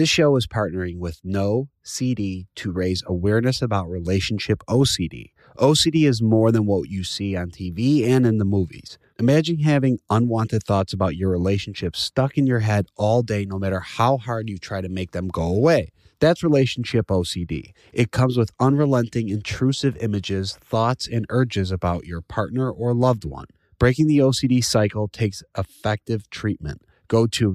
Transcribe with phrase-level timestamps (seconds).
[0.00, 5.32] This show is partnering with No CD to raise awareness about relationship OCD.
[5.58, 8.96] OCD is more than what you see on TV and in the movies.
[9.18, 13.80] Imagine having unwanted thoughts about your relationship stuck in your head all day, no matter
[13.80, 15.92] how hard you try to make them go away.
[16.18, 17.72] That's relationship OCD.
[17.92, 23.48] It comes with unrelenting, intrusive images, thoughts, and urges about your partner or loved one.
[23.78, 26.80] Breaking the OCD cycle takes effective treatment.
[27.06, 27.52] Go to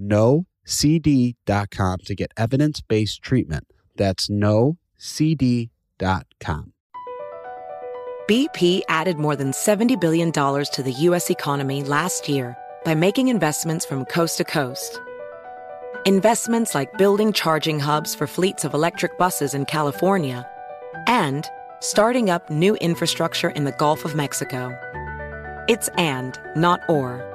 [0.66, 3.68] nocd.com to get evidence based treatment.
[3.96, 4.78] That's nocd.com.
[8.28, 11.30] BP added more than $70 billion to the U.S.
[11.30, 15.00] economy last year by making investments from coast to coast.
[16.06, 20.48] Investments like building charging hubs for fleets of electric buses in California
[21.08, 21.48] and
[21.82, 24.76] starting up new infrastructure in the Gulf of Mexico.
[25.68, 27.35] It's and, not or.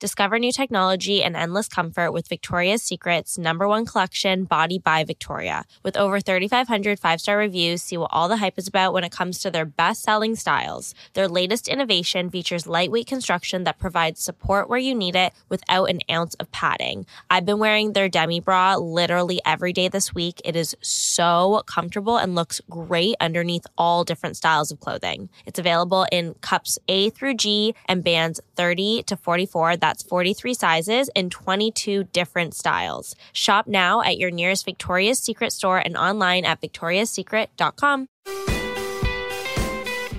[0.00, 5.64] Discover new technology and endless comfort with Victoria's Secret's number one collection, Body by Victoria.
[5.84, 9.12] With over 3,500 five star reviews, see what all the hype is about when it
[9.12, 10.96] comes to their best selling styles.
[11.12, 16.00] Their latest innovation features lightweight construction that provides support where you need it without an
[16.10, 17.06] ounce of padding.
[17.30, 20.42] I've been wearing their demi bra literally every day this week.
[20.44, 25.28] It is so comfortable and looks great underneath all different styles of clothing.
[25.46, 29.76] It's available in cups A through G and bands 30 to 44.
[29.84, 33.14] That's 43 sizes in 22 different styles.
[33.34, 38.06] Shop now at your nearest Victoria's Secret store and online at victoriassecret.com.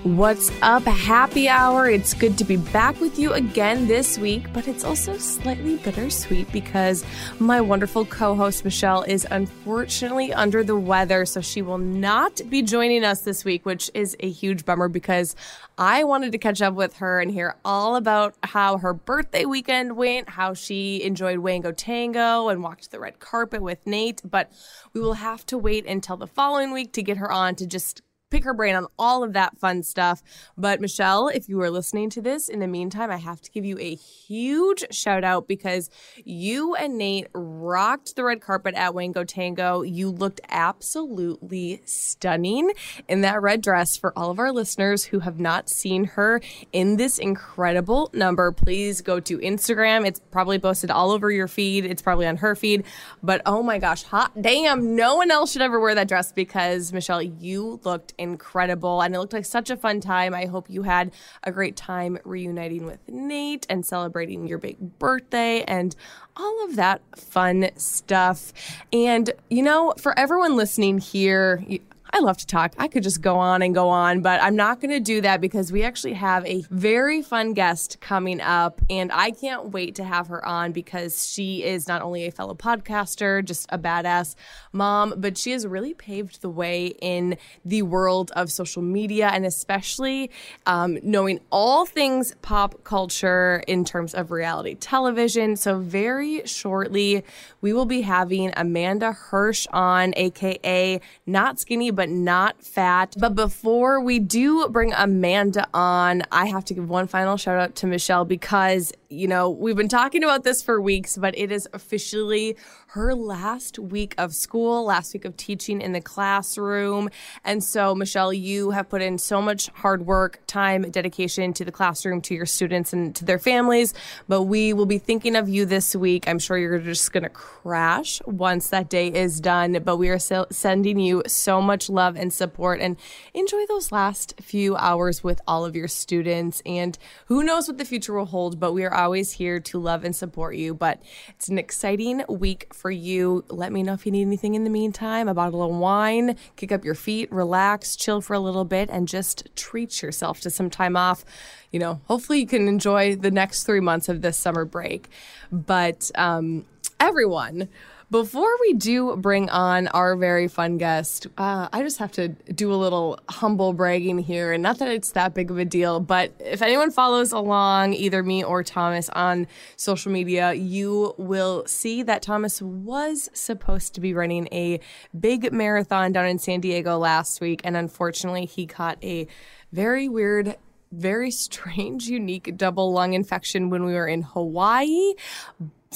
[0.06, 1.90] What's up, happy hour?
[1.90, 6.52] It's good to be back with you again this week, but it's also slightly bittersweet
[6.52, 7.04] because
[7.40, 12.62] my wonderful co host Michelle is unfortunately under the weather, so she will not be
[12.62, 15.34] joining us this week, which is a huge bummer because
[15.76, 19.96] I wanted to catch up with her and hear all about how her birthday weekend
[19.96, 24.52] went, how she enjoyed Wango Tango and walked the red carpet with Nate, but
[24.92, 28.02] we will have to wait until the following week to get her on to just
[28.36, 30.22] pick her brain on all of that fun stuff.
[30.58, 33.64] But Michelle, if you are listening to this in the meantime, I have to give
[33.64, 35.88] you a huge shout out because
[36.22, 39.80] you and Nate rocked the red carpet at Wango Tango.
[39.80, 42.72] You looked absolutely stunning
[43.08, 43.96] in that red dress.
[43.96, 46.42] For all of our listeners who have not seen her
[46.74, 50.06] in this incredible number, please go to Instagram.
[50.06, 51.86] It's probably posted all over your feed.
[51.86, 52.84] It's probably on her feed.
[53.22, 56.92] But oh my gosh, hot damn, no one else should ever wear that dress because
[56.92, 60.34] Michelle, you looked incredible and it looked like such a fun time.
[60.34, 61.12] I hope you had
[61.44, 65.94] a great time reuniting with Nate and celebrating your big birthday and
[66.36, 68.52] all of that fun stuff.
[68.92, 71.64] And, you know, for everyone listening here,
[72.10, 72.74] I love to talk.
[72.78, 75.40] I could just go on and go on, but I'm not going to do that
[75.40, 80.04] because we actually have a very fun guest coming up, and I can't wait to
[80.04, 84.36] have her on because she is not only a fellow podcaster, just a badass
[84.72, 89.44] mom, but she has really paved the way in the world of social media and
[89.44, 90.30] especially
[90.66, 95.56] um, knowing all things pop culture in terms of reality television.
[95.56, 97.24] So, very shortly,
[97.60, 103.16] we will be having Amanda Hirsch on, aka Not Skinny, but not fat.
[103.18, 107.74] But before we do bring Amanda on, I have to give one final shout out
[107.76, 111.66] to Michelle because, you know, we've been talking about this for weeks, but it is
[111.72, 112.56] officially
[112.96, 117.10] her last week of school, last week of teaching in the classroom.
[117.44, 121.70] And so, Michelle, you have put in so much hard work, time, dedication to the
[121.70, 123.92] classroom, to your students, and to their families.
[124.28, 126.26] But we will be thinking of you this week.
[126.26, 129.78] I'm sure you're just going to crash once that day is done.
[129.84, 132.96] But we are sending you so much love and support and
[133.34, 136.62] enjoy those last few hours with all of your students.
[136.64, 136.96] And
[137.26, 140.16] who knows what the future will hold, but we are always here to love and
[140.16, 140.72] support you.
[140.72, 143.44] But it's an exciting week for for you.
[143.48, 145.26] Let me know if you need anything in the meantime.
[145.26, 149.08] A bottle of wine, kick up your feet, relax, chill for a little bit, and
[149.08, 151.24] just treat yourself to some time off.
[151.72, 155.08] You know, hopefully you can enjoy the next three months of this summer break.
[155.50, 156.64] But um,
[157.00, 157.68] everyone,
[158.10, 162.72] before we do bring on our very fun guest, uh, I just have to do
[162.72, 164.52] a little humble bragging here.
[164.52, 168.22] And not that it's that big of a deal, but if anyone follows along, either
[168.22, 174.14] me or Thomas on social media, you will see that Thomas was supposed to be
[174.14, 174.78] running a
[175.18, 177.60] big marathon down in San Diego last week.
[177.64, 179.26] And unfortunately, he caught a
[179.72, 180.56] very weird
[180.92, 185.14] very strange, unique double lung infection when we were in Hawaii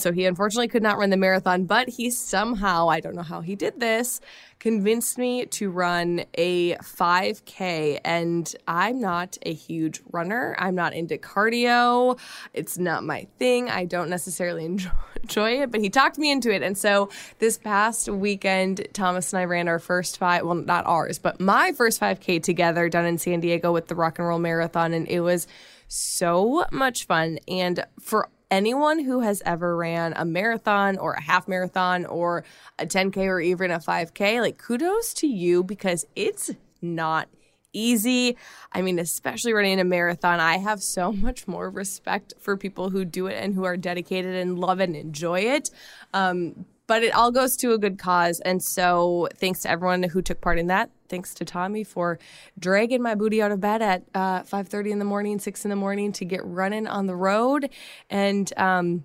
[0.01, 3.41] So he unfortunately could not run the marathon, but he somehow, I don't know how
[3.41, 4.21] he did this,
[4.59, 8.01] convinced me to run a 5K.
[8.05, 10.55] And I'm not a huge runner.
[10.59, 12.19] I'm not into cardio.
[12.53, 13.71] It's not my thing.
[13.71, 14.65] I don't necessarily
[15.23, 16.63] enjoy, it, but he talked me into it.
[16.63, 21.19] And so this past weekend, Thomas and I ran our first five, well, not ours,
[21.19, 24.93] but my first 5K together done in San Diego with the Rock and Roll Marathon.
[24.93, 25.47] And it was
[25.89, 27.39] so much fun.
[27.49, 32.45] And for anyone who has ever ran a marathon or a half marathon or
[32.79, 36.51] a 10K or even a 5K, like kudos to you because it's
[36.83, 37.29] not
[37.73, 38.37] easy.
[38.73, 43.05] I mean, especially running a marathon, I have so much more respect for people who
[43.05, 45.71] do it and who are dedicated and love and enjoy it.
[46.13, 48.41] Um, but it all goes to a good cause.
[48.41, 50.91] And so thanks to everyone who took part in that.
[51.11, 52.19] Thanks to Tommy for
[52.59, 55.77] dragging my booty out of bed at uh, 5.30 in the morning, 6 in the
[55.77, 57.69] morning to get running on the road.
[58.09, 59.05] And um,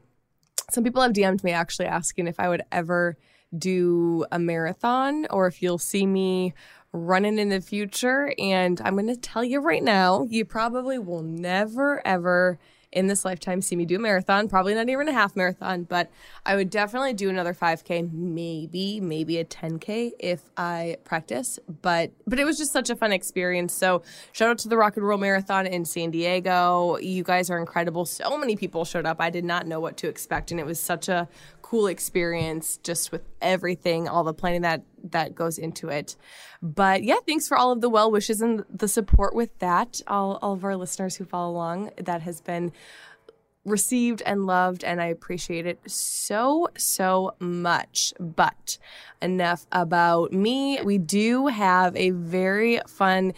[0.69, 3.17] some people have DM'd me actually asking if I would ever
[3.57, 6.53] do a marathon or if you'll see me
[6.93, 8.33] running in the future.
[8.37, 12.59] And I'm going to tell you right now, you probably will never, ever–
[12.95, 16.09] in this lifetime see me do a marathon, probably not even a half marathon, but
[16.45, 21.59] I would definitely do another 5K, maybe, maybe a 10K if I practice.
[21.81, 23.73] But but it was just such a fun experience.
[23.73, 24.01] So
[24.31, 26.97] shout out to the Rock and Roll Marathon in San Diego.
[26.97, 28.05] You guys are incredible.
[28.05, 29.17] So many people showed up.
[29.19, 31.27] I did not know what to expect, and it was such a
[31.61, 36.15] cool experience just with everything, all the planning that that goes into it.
[36.61, 40.01] But yeah, thanks for all of the well wishes and the support with that.
[40.07, 42.71] All all of our listeners who follow along, that has been
[43.65, 48.13] received and loved, and I appreciate it so, so much.
[48.19, 48.77] But
[49.21, 50.79] enough about me.
[50.83, 53.33] We do have a very fun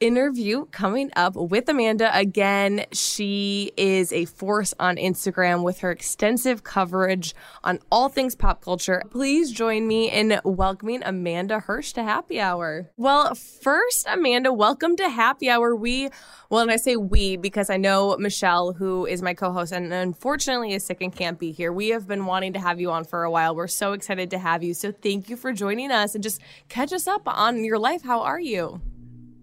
[0.00, 2.10] interview coming up with Amanda.
[2.16, 7.34] Again, she is a force on Instagram with her extensive coverage
[7.64, 9.02] on all things pop culture.
[9.10, 12.90] Please join me in welcoming Amanda Hirsch to Happy Hour.
[12.96, 15.74] Well, first, Amanda, welcome to Happy Hour.
[15.74, 16.10] We,
[16.50, 19.92] well, and I say we because I know Michelle, who is my co host and
[19.92, 21.72] unfortunately is sick and can't be here.
[21.72, 23.54] We have been wanting to have you on for a while.
[23.54, 24.74] We're so excited to have you.
[24.74, 28.02] So thank you for joining us and just catch us up on your life.
[28.02, 28.82] How are you?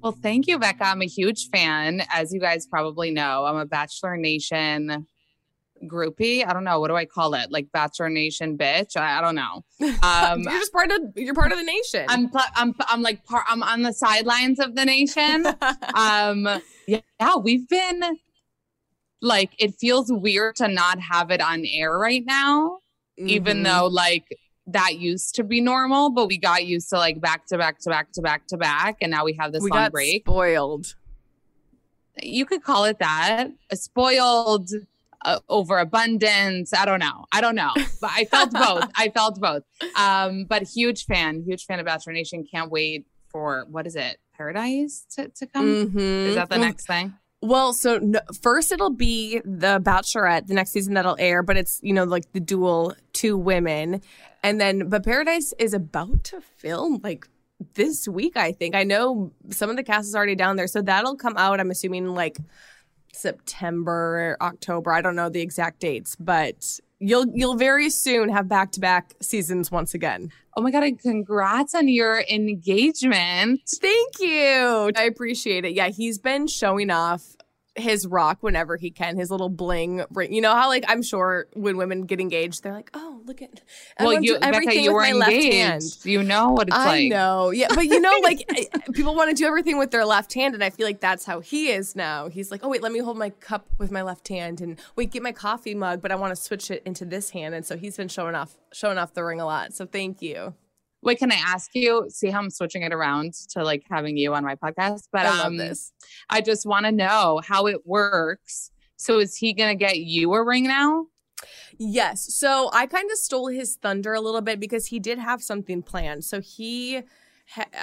[0.04, 0.84] Well, thank you, Becca.
[0.84, 2.04] I'm a huge fan.
[2.14, 5.08] As you guys probably know, I'm a Bachelor Nation
[5.88, 6.46] groupie.
[6.46, 6.82] I don't know.
[6.82, 7.52] What do I call it?
[7.54, 8.98] Like Bachelor Nation bitch?
[8.98, 9.64] I, I don't know.
[10.04, 12.06] Um, you're just part of, you're part of the nation.
[12.10, 15.46] I'm, I'm, I'm like part, I'm on the sidelines of the nation.
[15.96, 16.50] um,
[16.86, 18.18] yeah, yeah, we've been
[19.22, 22.80] like, it feels weird to not have it on air right now,
[23.18, 23.30] mm-hmm.
[23.30, 24.26] even though like
[24.68, 27.90] that used to be normal, but we got used to like back to back to
[27.90, 30.24] back to back to back, and now we have this we long break.
[30.24, 30.96] Spoiled.
[32.22, 33.50] You could call it that.
[33.72, 34.70] A spoiled
[35.26, 36.74] uh, overabundance.
[36.74, 37.26] I don't know.
[37.32, 37.72] I don't know.
[38.02, 38.90] But I felt both.
[38.96, 39.64] I felt both.
[39.96, 42.46] Um, but huge fan, huge fan of Bachelor Nation.
[42.50, 44.18] Can't wait for what is it?
[44.36, 45.66] Paradise to, to come.
[45.66, 46.00] Mm-hmm.
[46.00, 47.14] Is that the well, next thing?
[47.42, 51.80] Well, so no, first it'll be the Bachelorette, the next season that'll air, but it's
[51.84, 54.02] you know like the dual two women,
[54.44, 57.28] and then, but Paradise is about to film like
[57.76, 58.76] this week, I think.
[58.76, 60.68] I know some of the cast is already down there.
[60.68, 62.38] So that'll come out, I'm assuming like
[63.14, 64.92] September, or October.
[64.92, 69.14] I don't know the exact dates, but you'll you'll very soon have back to back
[69.22, 70.32] seasons once again.
[70.58, 73.62] Oh my god, and congrats on your engagement.
[73.68, 74.92] Thank you.
[74.96, 75.74] I appreciate it.
[75.74, 77.36] Yeah, he's been showing off
[77.76, 80.34] his rock whenever he can, his little bling ring.
[80.34, 83.62] You know how like I'm sure when women get engaged, they're like, "Oh, look at
[83.98, 85.44] I well, you everything Becca, you with my engaged.
[85.44, 87.06] left hand." You know what it's I like.
[87.06, 88.48] I know, yeah, but you know, like
[88.94, 91.40] people want to do everything with their left hand, and I feel like that's how
[91.40, 92.30] he is now.
[92.30, 95.12] He's like, "Oh wait, let me hold my cup with my left hand, and wait,
[95.12, 97.76] get my coffee mug, but I want to switch it into this hand." And so
[97.78, 99.74] he's been showing off showing off the ring a lot.
[99.74, 100.54] So thank you.
[101.04, 102.06] Wait, can I ask you?
[102.10, 105.10] See how I'm switching it around to like having you on my podcast?
[105.12, 105.92] But I um, this.
[106.30, 108.72] I just want to know how it works.
[108.96, 111.08] So is he gonna get you a ring now?
[111.78, 112.34] Yes.
[112.36, 115.82] So I kind of stole his thunder a little bit because he did have something
[115.82, 116.24] planned.
[116.24, 117.02] So he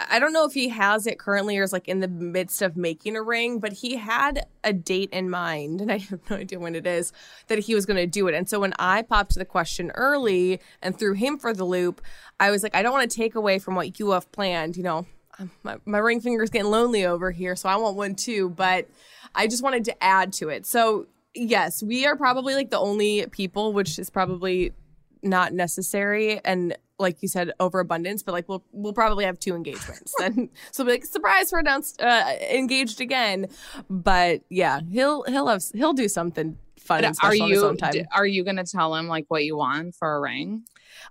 [0.08, 2.76] I don't know if he has it currently or is like in the midst of
[2.76, 6.58] making a ring, but he had a date in mind, and I have no idea
[6.58, 7.12] when it is
[7.48, 8.34] that he was going to do it.
[8.34, 12.00] And so when I popped the question early and threw him for the loop,
[12.38, 14.76] I was like, I don't want to take away from what you have planned.
[14.76, 15.06] You know,
[15.38, 18.50] um, my, my ring finger's getting lonely over here, so I want one too.
[18.50, 18.88] But
[19.34, 20.66] I just wanted to add to it.
[20.66, 24.72] So yes, we are probably like the only people, which is probably
[25.22, 30.14] not necessary and like you said overabundance but like we'll we'll probably have two engagements
[30.19, 33.47] then so we'll be like surprise we're announced uh, engaged again
[33.88, 37.92] but yeah he'll he'll have he'll do something fun and are you own time.
[37.92, 40.64] d- are you gonna tell him like what you want for a ring?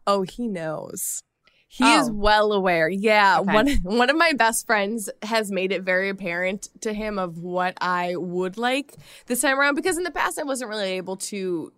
[0.05, 1.24] Oh, he knows.
[1.72, 2.13] He is Oh.
[2.13, 2.89] well aware.
[2.89, 3.53] Yeah, Okay.
[3.53, 7.75] one one of my best friends has made it very apparent to him of what
[7.79, 8.96] I would like
[9.27, 11.72] this time around because in the past I wasn't really able to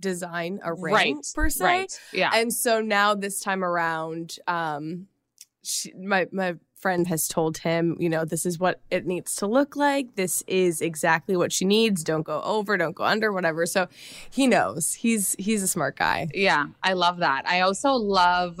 [0.00, 1.16] design a ring right.
[1.34, 1.64] per se.
[1.64, 2.00] Right.
[2.12, 2.30] Yeah.
[2.34, 5.06] And so now this time around, um,
[5.62, 9.46] she, my my friend has told him, you know, this is what it needs to
[9.46, 10.16] look like.
[10.16, 12.04] This is exactly what she needs.
[12.04, 13.64] Don't go over, don't go under, whatever.
[13.64, 13.88] So
[14.28, 14.92] he knows.
[14.92, 16.28] He's he's a smart guy.
[16.34, 17.48] Yeah, I love that.
[17.48, 18.60] I also love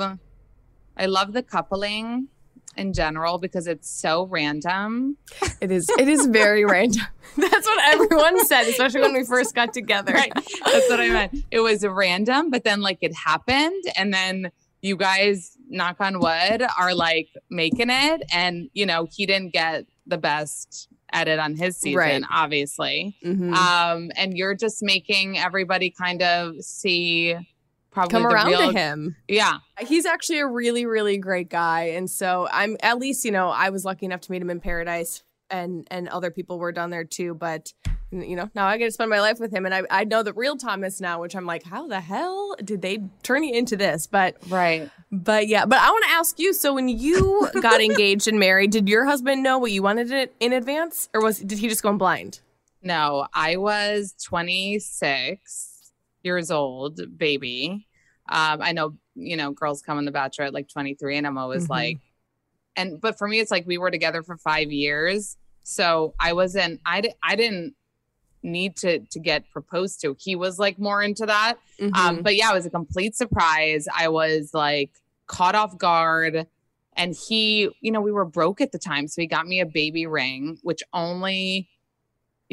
[0.96, 2.28] I love the coupling
[2.76, 5.16] in general because it's so random.
[5.60, 7.02] It is it is very random.
[7.36, 10.12] That's what everyone said, especially when we first got together.
[10.12, 10.32] Right.
[10.34, 11.36] That's what I meant.
[11.50, 14.50] It was random, but then like it happened and then
[14.82, 19.86] you guys knock on wood are like making it and you know, he didn't get
[20.06, 22.22] the best edit on his season Right.
[22.30, 23.16] obviously.
[23.24, 23.54] Mhm.
[23.54, 27.34] Um and you're just making everybody kind of see
[27.94, 29.16] probably Come the around real, to him.
[29.28, 29.58] Yeah.
[29.80, 31.84] He's actually a really, really great guy.
[31.90, 34.60] And so I'm at least, you know, I was lucky enough to meet him in
[34.60, 37.34] paradise and and other people were down there too.
[37.34, 37.72] But
[38.10, 40.22] you know, now I get to spend my life with him and I, I know
[40.22, 43.76] the real Thomas now, which I'm like, how the hell did they turn you into
[43.76, 44.06] this?
[44.06, 44.88] But Right.
[45.10, 48.70] but yeah, but I want to ask you, so when you got engaged and married,
[48.70, 51.08] did your husband know what you wanted it in advance?
[51.12, 52.40] Or was did he just go in blind?
[52.82, 55.73] No, I was 26
[56.24, 57.86] years old, baby.
[58.28, 61.38] Um, I know, you know, girls come on the bachelor at like 23, and I'm
[61.38, 61.70] always Mhm.
[61.70, 61.98] like,
[62.76, 66.80] and but for me, it's like we were together for five years, so I wasn't,
[66.86, 67.74] I, di- I didn't
[68.42, 70.16] need to to get proposed to.
[70.18, 72.22] He was like more into that, um, Mhm.
[72.22, 73.86] but yeah, it was a complete surprise.
[73.94, 74.90] I was like
[75.26, 76.46] caught off guard.
[76.96, 79.08] And he, you know, we were broke at the time.
[79.08, 81.68] So he got me a baby ring, which only,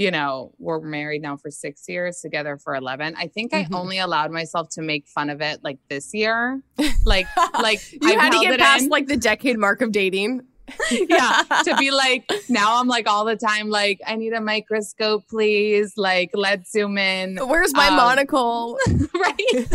[0.01, 3.15] you know, we're married now for six years, together for 11.
[3.17, 3.73] I think Mhm.
[3.73, 6.61] I only allowed myself to make fun of it like this year.
[7.05, 8.89] Like, like you I've had to get past in.
[8.89, 10.41] like the decade mark of dating.
[10.91, 15.23] yeah, to be like, now I'm like all the time, like, I need a microscope,
[15.29, 15.93] please.
[15.97, 17.37] Like, let's zoom in.
[17.37, 18.77] Where's my Um, monocle?
[19.13, 19.67] right.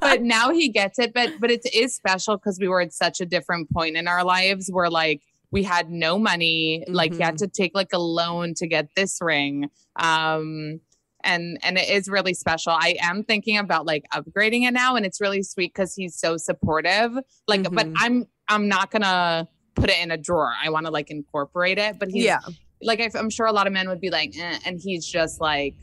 [0.00, 3.20] but now he gets it but but it is special because we were at such
[3.20, 5.20] a different point in our lives where like
[5.54, 6.84] we had no money.
[6.88, 9.70] Like he had to take like a loan to get this ring.
[9.94, 10.80] Um
[11.22, 12.72] and and it is really special.
[12.72, 16.36] I am thinking about like upgrading it now and it's really sweet because he's so
[16.36, 17.12] supportive.
[17.46, 17.94] Like but Mhm.
[18.00, 20.52] i'm i'm not gonna put it in a drawer.
[20.60, 22.40] I want to like incorporate it but he's yeah.
[22.82, 25.40] like I, i'm sure a lot of men would be like eh, and he's just
[25.40, 25.76] like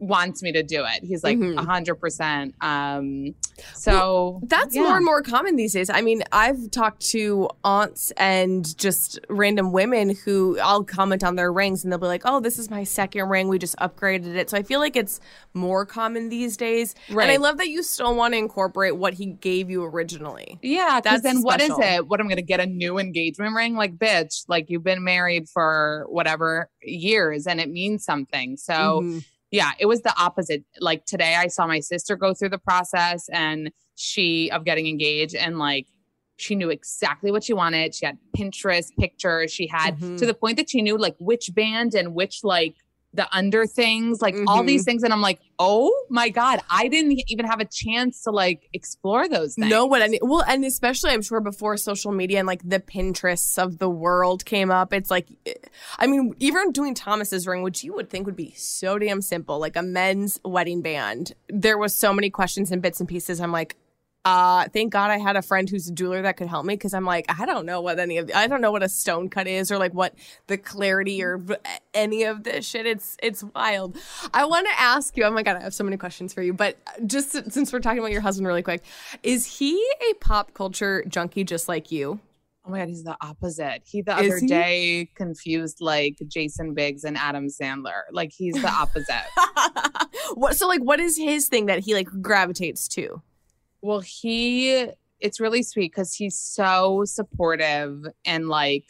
[0.00, 1.56] wants me to do it he's like a Mhm.
[1.56, 3.34] 100% um
[3.74, 4.82] so That's yeah.
[4.82, 5.90] more and more common these days.
[5.90, 11.52] I mean, I've talked to aunts and just random women who I'll comment on their
[11.52, 13.48] rings and they'll be like, oh, this is my second ring.
[13.48, 14.48] We just upgraded it.
[14.48, 15.20] So I feel like it's
[15.52, 16.94] more common these days.
[17.10, 20.58] right And I love that you still want to incorporate what he gave you originally.
[20.62, 21.82] yeah because That's then what is special.
[21.98, 25.48] it what i'm gonna get a new engagement ring like bitch like you've been married
[25.48, 29.24] for whatever years and it means something so Mhm.
[29.50, 30.64] Yeah it was the opposite.
[30.80, 35.34] Like today i saw my sister go through the process and she of getting engaged
[35.34, 35.86] and like
[36.36, 37.94] she knew exactly what she wanted.
[37.94, 39.52] She had pinterest pictures.
[39.52, 40.16] She had Mhm.
[40.18, 42.76] to the point that she knew like which band and which like
[43.12, 44.66] the under things like all Mhm.
[44.66, 48.30] these things and i'm like oh my god i didn't even have a chance to
[48.30, 50.20] like explore those things know what I mean.
[50.22, 54.44] Well, and especially I'm sure before social media and like the Pinterests of the world
[54.44, 55.28] came up, it's like,
[55.98, 59.58] I mean, even doing Thomas's ring, which you would think would be so damn simple,
[59.58, 61.34] like a men's wedding band.
[61.48, 63.40] There was so many questions and bits and pieces.
[63.40, 63.76] I'm like,
[64.24, 66.92] uh, thank God I had a friend who's a jeweler that could help me because
[66.92, 69.30] I'm like, I don't know what any of the, I don't know what a stone
[69.30, 70.14] cut is or like what
[70.46, 71.40] the clarity or
[71.94, 72.86] any of this shit.
[72.86, 73.96] It's it's wild.
[74.34, 75.24] I want to ask you.
[75.24, 76.52] Oh my god, I have so many questions for you.
[76.52, 78.84] But just since we're talking about your husband really quick,
[79.22, 79.74] is he
[80.10, 82.20] a pop culture junkie just like you?
[82.66, 84.46] oh my god he's the opposite he the Is other he?
[84.46, 89.24] day confused like jason biggs and adam sandler like he's the opposite
[90.34, 90.56] what?
[90.56, 93.22] So like, what is his thing that he like gravitates to?
[93.82, 94.86] Well, he
[95.20, 98.84] it's really sweet because he's so supportive and like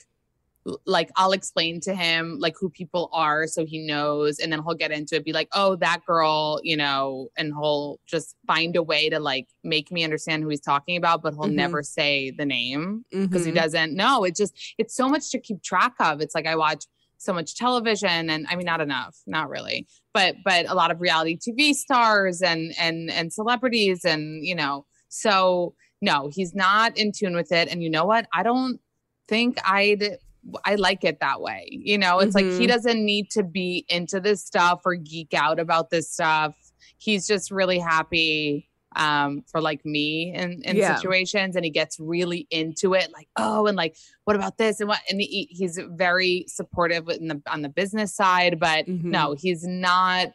[0.87, 4.75] like I'll explain to him like who people are so he knows and then he'll
[4.75, 8.83] get into it be like oh that girl you know and he'll just find a
[8.83, 11.55] way to like make me understand who he's talking about but he'll Mhm.
[11.55, 13.55] never say the name because he Mhm.
[13.55, 16.85] doesn't know it's just it's so much to keep track of it's like I watch
[17.21, 21.01] so much television and I mean not enough not really but but a lot of
[21.01, 27.13] reality TV stars and and and celebrities and you know so no he's not in
[27.13, 28.81] tune with it and you know what I don't
[29.29, 30.17] think I'd
[30.65, 31.69] I like it that way.
[31.71, 32.49] You know, it's mm-hmm.
[32.49, 32.73] like he mm-hmm.
[32.73, 36.55] doesn't need to be into this stuff or geek out about this stuff.
[36.97, 40.97] He's just really happy um for like me in, in yeah.
[40.97, 44.89] situations and he gets really into it like oh and like what about this and
[44.89, 49.11] what and he, he's very supportive in the on the business side but mm-hmm.
[49.11, 50.33] no he's not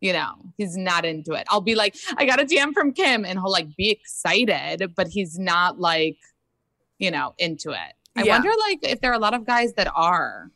[0.00, 3.26] you know he's not into it i'll be like i got a dm from kim
[3.26, 6.16] and he'll like be excited but he's not like
[6.98, 8.32] you know into it I yeah.
[8.32, 10.50] wonder like if there are a lot of guys that are.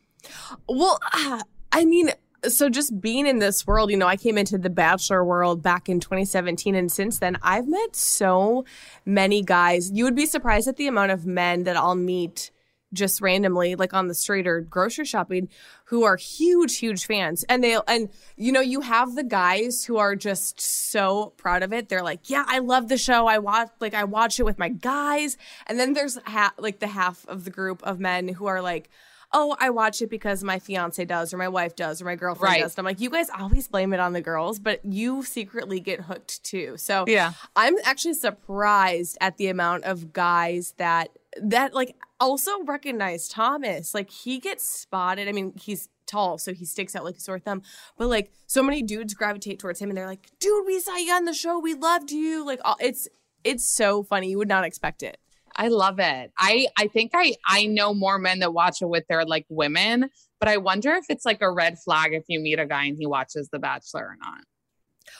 [0.68, 2.10] Well, uh, I mean,
[2.48, 5.88] so just being in this world, you know, I came into the bachelor world back
[5.88, 8.64] in 2017 and since then I've met so
[9.04, 9.90] many guys.
[9.92, 12.50] You would be surprised at the amount of men that I'll meet
[12.92, 15.48] just randomly like on the street or grocery shopping
[15.86, 17.44] who are huge huge fans.
[17.48, 21.72] And they and you know you have the guys who are just so proud of
[21.72, 21.88] it.
[21.88, 23.26] They're like yeah i love the show.
[23.26, 25.36] I watch like i watch it with my guys.
[25.66, 28.90] And then there's ha- like the half of the group of men who are like
[29.32, 32.52] oh, I watch it because my fiance does, or my wife does, or my girlfriend
[32.52, 32.62] right.
[32.62, 32.74] does.
[32.74, 36.02] And I'm like, you guys always blame it on the girls, but you secretly get
[36.02, 36.76] hooked too.
[36.76, 41.10] So yeah, I'm actually surprised at the amount of guys that
[41.40, 43.94] that like also recognize Thomas.
[43.94, 45.28] Like he gets spotted.
[45.28, 47.62] I mean, he's tall, so he sticks out like a sore thumb.
[47.96, 51.12] But like so many dudes gravitate towards him and they're like, dude, we saw you
[51.12, 51.58] on the show.
[51.58, 52.44] We loved you.
[52.44, 53.08] Like it's
[53.44, 54.30] it's so funny.
[54.30, 55.18] You would not expect it.
[55.56, 56.32] I love it.
[56.38, 60.10] I I think I I know more men that watch it with their like women,
[60.40, 62.96] but I wonder if it's like a red flag if you meet a guy and
[62.96, 64.44] he watches The Bachelor or not.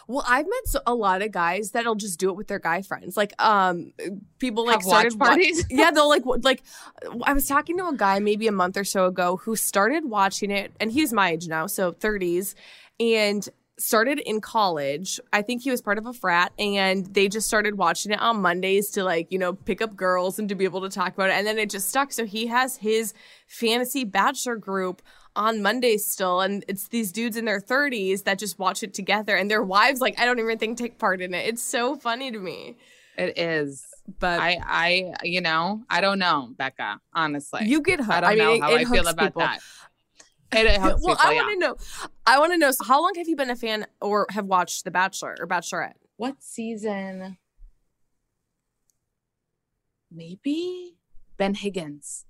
[0.06, 3.16] Well, I've met a lot of guys that'll just do it with their guy friends.
[3.16, 3.92] Like, um,
[4.38, 5.64] people like Have started parties.
[5.70, 6.62] yeah, they'll like like.
[7.22, 10.50] I was talking to a guy maybe a month or so ago who started watching
[10.50, 12.54] it, and he's my age now, so thirties,
[12.98, 13.48] and
[13.78, 15.18] started in college.
[15.32, 18.42] I think he was part of a frat and they just started watching it on
[18.42, 21.30] Mondays to like, you know, pick up girls and to be able to talk about
[21.30, 21.32] it.
[21.32, 22.12] And then it just stuck.
[22.12, 23.14] So he has his
[23.46, 25.02] fantasy bachelor group
[25.34, 29.34] on Mondays still, and it's these dudes in their 30s that just watch it together,
[29.34, 31.46] and their wives, like, I don't even think take part in it.
[31.46, 32.76] It's so funny to me.
[33.16, 33.86] It is.
[34.18, 36.98] But I, I, you know, I don't know, Becca.
[37.14, 38.10] Honestly, you get hooked.
[38.10, 39.40] I don't I mean, know how I feel about people.
[39.40, 39.60] that.
[40.52, 41.76] It, it well, people, I want to know.
[42.26, 42.70] I want to know.
[42.70, 45.94] So how long have you been a fan or have watched The Bachelor or Bachelorette?
[46.16, 47.38] What season?
[50.10, 50.96] Maybe
[51.38, 52.26] Ben Higgins.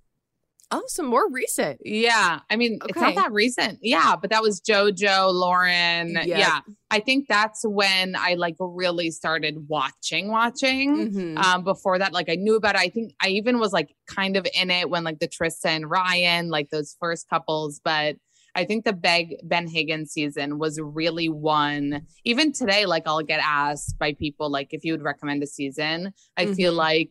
[0.75, 1.81] Oh, some more recent.
[1.85, 2.41] Yeah.
[2.49, 2.91] I mean, okay.
[2.91, 3.79] it's not that recent.
[3.83, 6.15] Yeah, but that was JoJo, Lauren.
[6.15, 6.27] Yep.
[6.27, 6.61] Yeah.
[6.91, 11.11] I think that's when I like really started watching, watching.
[11.11, 11.39] Mm-hmm.
[11.39, 12.81] Um, before that, like I knew about it.
[12.81, 16.49] I think I even was like kind of in it when like the Trista Ryan,
[16.49, 18.17] like those first couples, but
[18.55, 22.07] I think the Beg Ben Higgins season was really one.
[22.25, 26.13] Even today, like I'll get asked by people like if you would recommend a season.
[26.37, 26.55] I mm-hmm.
[26.55, 27.11] feel like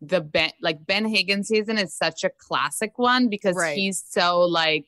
[0.00, 3.76] the Ben like Ben Higgins season is such a classic one because right.
[3.76, 4.86] he's so like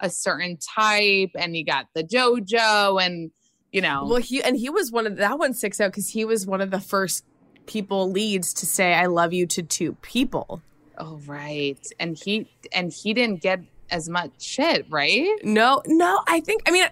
[0.00, 3.30] a certain type and you got the JoJo and
[3.72, 4.06] you know.
[4.06, 6.60] Well, he and he was one of that one sticks out because he was one
[6.60, 7.24] of the first
[7.66, 10.62] people leads to say I love you to two people.
[10.96, 11.84] Oh right.
[11.98, 15.28] And he and he didn't get as much shit, right?
[15.42, 16.86] No, no, I think I mean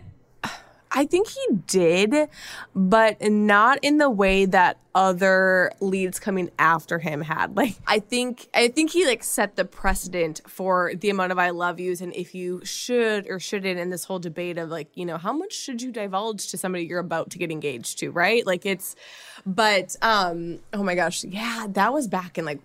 [0.94, 2.28] I think he did,
[2.74, 7.56] but not in the way that other leads coming after him had.
[7.62, 11.50] Like I think I think he like set the precedent for the amount of I
[11.50, 15.04] love yous and if you should or shouldn't in this whole debate of like, you
[15.04, 18.44] know, how much should you divulge to somebody you're about to get engaged to, right?
[18.44, 18.96] Like it's
[19.46, 22.58] but um oh my gosh, yeah, that was back in like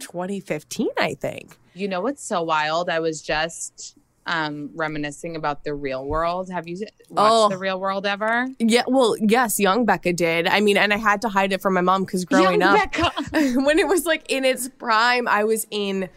[0.00, 1.56] 2015, I think.
[1.74, 2.88] You know what's so wild?
[2.90, 6.50] I was just um, reminiscing about the real world.
[6.50, 6.76] Have you
[7.08, 7.48] watched oh.
[7.48, 8.48] the real world ever?
[8.58, 10.46] Yeah, well, yes, young Becca did.
[10.46, 12.94] I mean, and I had to hide it from my mom because growing young up,
[13.32, 16.08] when it was like in its prime, I was in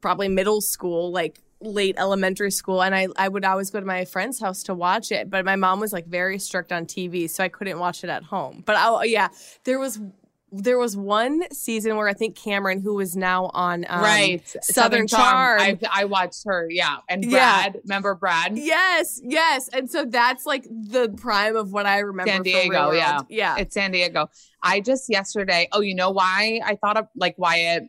[0.00, 4.06] probably middle school, like late elementary school and I, I would always go to my
[4.06, 7.44] friend's house to watch it but my mom was like very strict on tv so
[7.44, 9.28] i couldn't watch it at home but I, yeah
[9.64, 10.00] there was
[10.52, 14.62] there was one season where I think Cameran, who was now on um, right Southern,
[14.62, 15.78] Southern Charm, Charm.
[15.90, 17.80] I, I, watched her, yeah, and Brad, yeah.
[17.84, 18.58] remember Brad?
[18.58, 22.30] Yes, yes, and so that's like the prime of what I remember.
[22.30, 24.28] San Diego, yeah, yeah, it's San Diego.
[24.62, 25.68] I just yesterday.
[25.72, 27.84] Oh, you know why I thought of like why it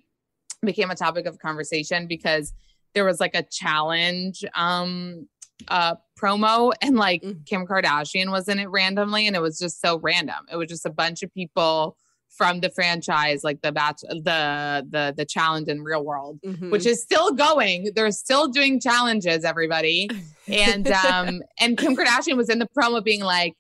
[0.64, 2.54] became a topic of conversation because
[2.94, 5.28] there was like a challenge um
[5.70, 7.44] uh promo and like mm.
[7.46, 10.46] Kim Kardashian was in it randomly and it was just so random.
[10.52, 11.98] It was just a bunch of people
[12.32, 16.72] from the franchise, like the batch, the the the challenge in real world, mm-hmm.
[16.72, 17.92] which is still going.
[17.94, 20.10] They're still doing challenges, everybody.
[20.48, 23.54] And um and Kim Kardashian was in the promo being like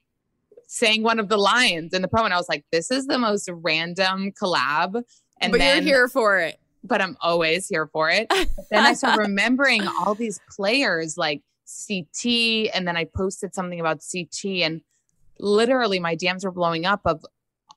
[0.68, 3.20] saying one of the lines in the promo, and I was like, this is the
[3.20, 5.04] most random collab.
[5.42, 6.58] And but then, you're here for it.
[6.84, 8.32] but I'm always here for it.
[8.70, 11.42] then I started remembering all these players like
[11.88, 14.82] CT, and then I posted something about CT, and
[15.40, 17.26] literally my DMs were blowing up of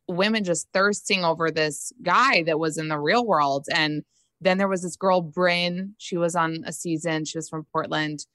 [0.09, 3.67] women just thirsting over this guy that was in the real world.
[3.75, 4.03] And
[4.41, 5.95] then there was this girl, Bryn.
[5.99, 7.25] She was on a season.
[7.25, 8.27] She was from Portland,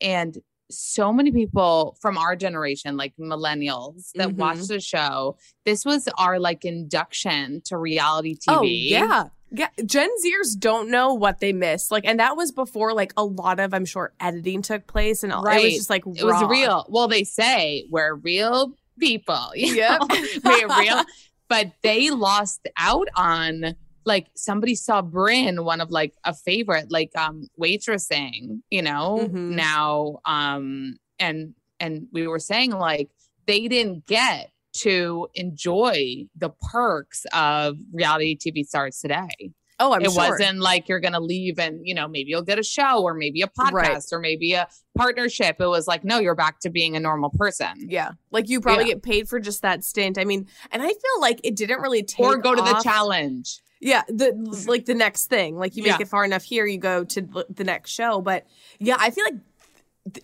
[0.00, 0.38] and
[0.70, 4.36] so many people from our generation, like millennials that Mhm.
[4.36, 5.36] watched the show.
[5.64, 8.54] This was our like induction to reality TV.
[8.56, 9.28] Oh yeah.
[9.50, 11.90] Yeah, Gen Zers don't know what they missed.
[11.90, 15.32] Like, and that was before like a lot of, I'm sure, editing took place, and
[15.32, 15.42] all.
[15.46, 16.84] it was just like It was real.
[16.90, 19.50] Well, they say we're real people.
[19.54, 20.00] you Yep.
[20.00, 20.06] know?
[20.44, 21.02] we're real.
[21.48, 27.10] But they lost out on like somebody saw Bryn, one of like a favorite, like
[27.16, 29.50] um waitressing, you know, Mhm.
[29.54, 33.10] now um and and we were saying like
[33.46, 40.10] they didn't get to enjoy the perks of reality TV stars today Oh, I'm it
[40.10, 40.30] sure.
[40.30, 43.42] wasn't like you're gonna leave and you know maybe you'll get a show or maybe
[43.42, 44.02] a podcast Right.
[44.12, 47.86] or maybe a partnership it was like no you're back to being a normal person
[47.88, 48.94] Yeah, like you probably Yeah.
[48.94, 50.18] get paid for just that stint.
[50.18, 53.60] I mean, and I feel like it didn't really take or go to the challenge
[53.80, 54.66] Yeah, the mm.
[54.66, 55.56] like the next thing.
[55.56, 56.02] Like you make Yeah.
[56.02, 58.20] it far enough here, you go to the next show.
[58.20, 58.46] But
[58.80, 59.34] yeah, I feel like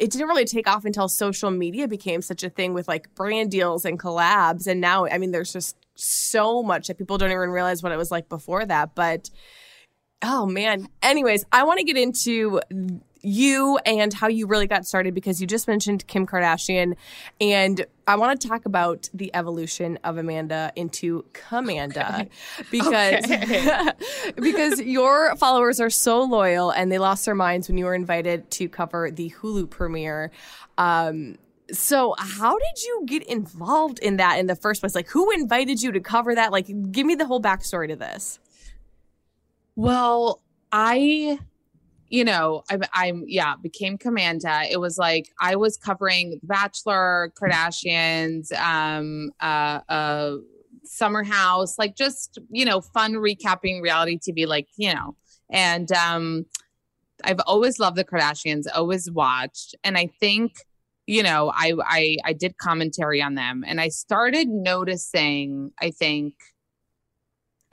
[0.00, 3.50] it didn't really take off until social media became such a thing with like brand
[3.52, 4.66] deals and collabs.
[4.66, 7.96] And now, I mean, there's just so much that people don't even realize what it
[7.96, 8.94] was like before that.
[8.94, 9.30] But
[10.22, 10.88] oh man.
[11.02, 12.61] Anyways, I want to get into
[13.24, 16.94] you and how you really got started because you just mentioned Kim Kardashian
[17.40, 22.28] and I want to talk about the evolution of Amanda into Kamanda
[22.70, 23.24] because
[24.37, 28.50] because your followers are so loyal and they lost their minds when you were invited
[28.52, 30.30] to cover the Hulu premiere.
[30.76, 31.38] Um,
[31.72, 34.94] so how did you get involved in that in the first place?
[34.94, 36.53] Like who invited you to cover that?
[36.53, 38.38] Like give me the whole backstory to this.
[39.77, 41.38] well i
[42.09, 48.53] you know i'm, I'm yeah became kamanda it was like i was covering bachelor kardashians
[48.53, 50.37] um uh uh
[50.85, 55.16] summer house like just you know fun recapping reality tv like you know
[55.50, 56.46] and um
[57.24, 60.53] i've always loved the kardashians always watched and i think
[61.06, 66.34] you know i i i did commentary on them and i started noticing i think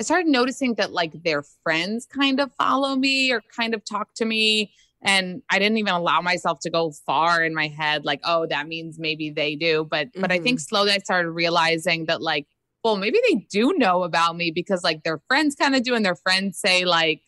[0.01, 4.15] I started noticing that like their friends kind of follow me or kind of talk
[4.15, 4.73] to me.
[5.03, 8.67] And I didn't even allow myself to go far in my head, like, oh, that
[8.67, 9.87] means maybe they do.
[9.87, 10.75] But but I think mm-hmm.
[10.75, 12.47] slowly I started realizing that like,
[12.83, 16.03] well, maybe they do know about me because like their friends kind of do, and
[16.03, 17.21] their friends say, like,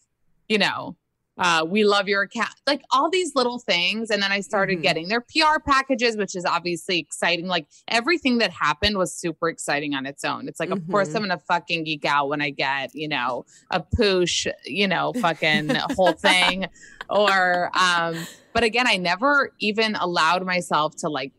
[0.50, 0.98] you know,
[1.38, 4.12] uh, we love your account, like all these little things.
[4.12, 4.84] And then I started Mhm.
[4.84, 7.48] getting their PR packages, which is obviously exciting.
[7.48, 10.48] Like everything that happened was super exciting on its own.
[10.48, 11.16] It's like, of course, Mhm.
[11.16, 15.70] I'm gonna fucking geek out when I get, you know, a poosh, you know, fucking
[15.96, 16.68] whole thing.
[17.10, 21.32] Or, um, but again, I never even allowed myself to like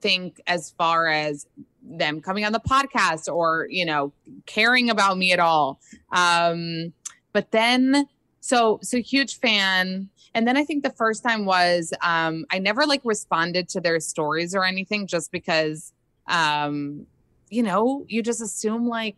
[0.00, 1.46] think as far as
[1.82, 4.12] them coming on the podcast or, you know,
[4.44, 5.80] caring about me at all.
[6.12, 6.92] Um,
[7.32, 8.06] but then
[8.46, 12.84] so so huge fan and then i think the first time was um i never
[12.84, 15.92] like responded to their stories or anything just because
[16.28, 17.06] um
[17.48, 19.16] you know you just assume like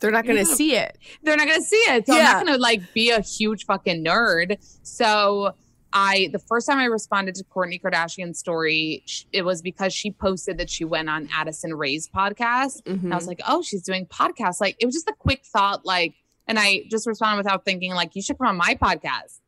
[0.00, 0.54] They're not going to Yeah.
[0.54, 0.96] see it.
[1.24, 4.58] they're not gonna see it so i'm not gonna like be a huge fucking nerd
[4.82, 5.52] so
[5.92, 10.58] I the first time I responded to Kourtney Kardashian's story, it was because she posted
[10.58, 14.60] that she went on Addison Rae's podcast, and I was like, oh, she's doing podcasts.
[14.60, 16.14] Like it was just a quick thought, like,
[16.46, 19.40] and I just responded without thinking, like, you should come on my podcast.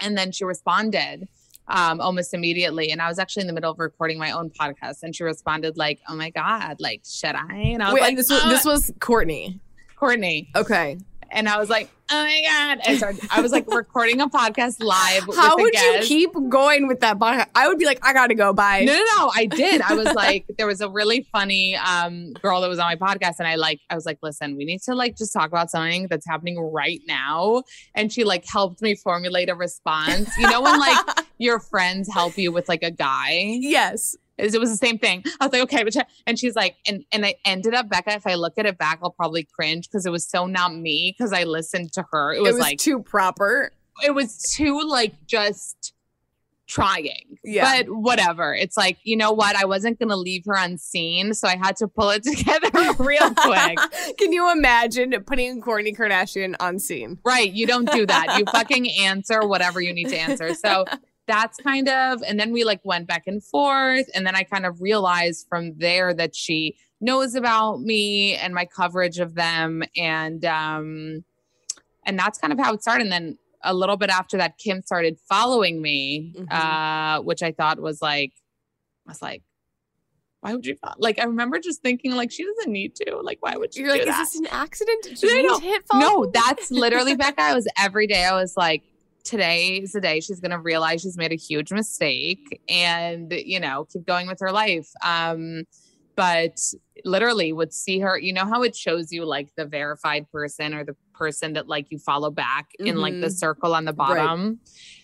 [0.00, 1.28] And then she responded
[1.68, 2.90] um, almost immediately.
[2.90, 5.76] And I was actually in the middle of recording my own podcast, and she responded
[5.76, 7.54] like, oh my god, like, should I?
[7.54, 9.60] And I was Wait, like, and this was "Uh, this was Kourtney.
[9.96, 10.48] Kourtney.
[10.56, 10.98] Okay.
[11.30, 12.80] And I was like, oh my god!
[12.86, 13.20] I started.
[13.30, 15.24] I was like recording a podcast live.
[15.36, 17.18] How would you keep going with that?
[17.18, 17.46] Podcast?
[17.54, 18.52] I would be like, I gotta go.
[18.52, 18.84] Bye.
[18.84, 19.32] No, no, no.
[19.34, 19.80] I did.
[19.80, 23.36] I was like, there was a really funny um girl that was on my podcast,
[23.38, 26.08] and I like, I was like, listen, we need to like just talk about something
[26.10, 27.62] that's happening right now.
[27.94, 30.36] And she like helped me formulate a response.
[30.36, 30.98] You know, when like
[31.38, 34.16] your friends help you with like a guy, Yes.
[34.40, 35.22] It was the same thing.
[35.40, 35.94] I was like, okay, but
[36.26, 38.12] and she's like, and and I ended up, Becca.
[38.14, 41.14] If I look at it back, I'll probably cringe because it was so not me
[41.16, 42.32] because I listened to her.
[42.32, 43.72] It It was, was, like too proper.
[44.04, 45.94] it was too like just
[46.66, 47.36] trying.
[47.42, 47.82] Yeah.
[47.82, 48.54] But whatever.
[48.54, 49.56] It's like, you know what?
[49.56, 53.78] I wasn't gonna leave her unseen, so I had to pull it together real quick.
[54.18, 57.18] Can you imagine putting Kourtney Kardashian on seen?
[57.24, 57.50] right.
[57.52, 58.38] You don't do that.
[58.38, 60.54] You fucking answer whatever you need to answer.
[60.54, 60.84] So
[61.30, 64.06] that's kind of and then we like went back and forth.
[64.14, 68.64] And then I kind of realized from there that she knows about me and my
[68.66, 69.82] coverage of them.
[69.96, 71.24] And um
[72.04, 73.04] and that's kind of how it started.
[73.04, 76.50] And then a little bit after that, Kim started following me, Mhm.
[76.50, 78.32] uh, which I thought was like,
[79.06, 79.42] I was like,
[80.40, 80.76] why would you?
[80.96, 83.20] Like, I remember just thinking, like, she doesn't need to.
[83.22, 83.80] Like, why would she?
[83.82, 84.28] You're like, do is that?
[84.32, 85.02] this an accident?
[85.02, 86.00] Did you hit follow?
[86.24, 87.42] No, that's literally Becca.
[87.42, 88.24] I was every day.
[88.24, 88.82] I was like,
[89.24, 93.86] today is the day she's gonna realize she's made a huge mistake and you know
[93.92, 94.88] keep going with her life.
[95.04, 95.64] Um,
[96.16, 96.58] but
[97.04, 98.18] literally would see her.
[98.18, 101.86] You know how it shows you like the verified person or the person that like
[101.90, 103.32] you follow back in like the Mhm.
[103.38, 104.60] circle on the bottom.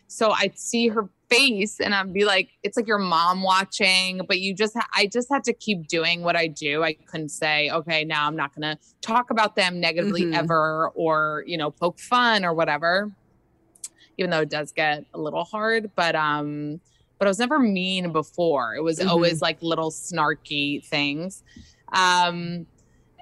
[0.09, 4.41] So I'd see her face and I'd be like, it's like your mom watching, but
[4.41, 6.85] you just, ha- I just had to keep doing what I do.
[6.85, 10.35] I couldn't say, okay, now I'm not going to talk about them negatively Mhm.
[10.37, 13.11] ever or, you know, poke fun or whatever.
[14.19, 16.81] Even though it does get a little hard, but, um,
[17.19, 18.75] but I was never mean before.
[18.75, 19.09] It was Mhm.
[19.09, 21.43] always like little snarky things.
[21.93, 22.67] Um,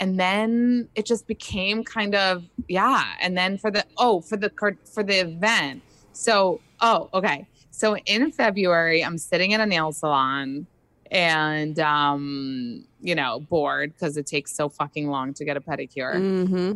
[0.01, 4.51] and then it just became kind of yeah and then for the oh for the
[4.93, 10.67] for the event so oh okay so in february i'm sitting in a nail salon
[11.13, 16.21] and um you know bored because it takes so fucking long to get a pedicure
[16.21, 16.73] Mm-hmm.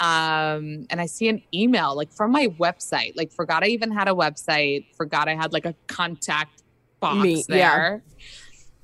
[0.00, 4.06] Um and i see an email like from my website like forgot i even had
[4.08, 6.62] a website forgot i had like a contact
[7.00, 8.02] box Me- there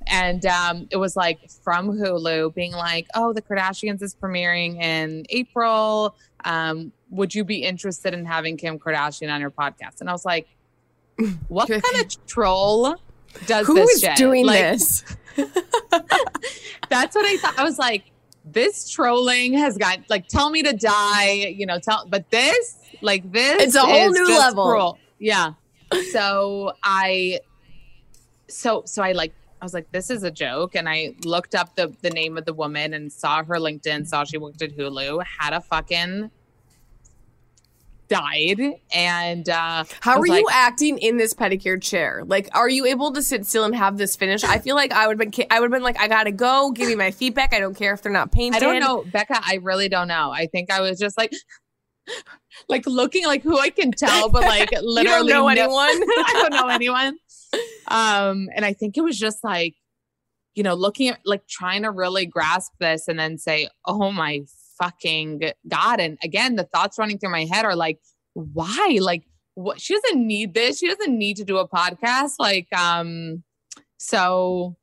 [0.07, 0.25] yeah.
[0.25, 5.25] and um it was like from hulu being like oh the kardashians is premiering in
[5.31, 10.13] april um would you be interested in having kim kardashian on your podcast and i
[10.13, 10.49] was like
[11.49, 12.97] what kind of troll
[13.47, 14.17] does Who this is shit?
[14.17, 15.05] doing Like, this?
[16.89, 17.59] that's what I thought.
[17.59, 18.05] I was like,
[18.45, 23.31] this trolling has got like, tell me to die, you know, tell, but this, like
[23.33, 24.67] this, It's a whole new level.
[24.67, 24.99] cruel.
[25.19, 25.53] Yeah.
[26.11, 27.41] So I,
[28.49, 30.75] so, so I like, I was like, this is a joke.
[30.75, 34.25] And I looked up the, the name of the woman and saw her LinkedIn, saw
[34.25, 36.31] she worked at Hulu, had a fucking
[38.09, 38.61] died.
[38.95, 42.23] And, uh, How are was you acting in this pedicure chair?
[42.27, 44.45] Like, are you able to sit still and have this finish?
[44.45, 45.47] I feel like I would have been.
[45.51, 46.71] I would have been like, I gotta go.
[46.73, 47.55] Give me my feedback.
[47.55, 48.57] I don't care if they're not painted.
[48.57, 49.41] I don't know, Becca.
[49.43, 50.31] I really don't know.
[50.31, 51.33] I think I was just like,
[52.69, 56.09] like looking like who I can tell, but like literally don't know no- anyone.
[56.17, 57.17] I don't know anyone.
[57.89, 59.75] Um, and I think it was just like,
[60.55, 64.43] you know, looking at like trying to really grasp this and then say, oh my
[64.79, 66.01] fucking God.
[66.01, 68.01] And again, the thoughts running through my head are like,
[68.35, 68.99] why?
[69.01, 69.81] Like, what?
[69.81, 70.79] She doesn't need this.
[70.79, 72.33] She doesn't need to do a podcast.
[72.39, 73.43] Like, um,
[73.99, 74.77] so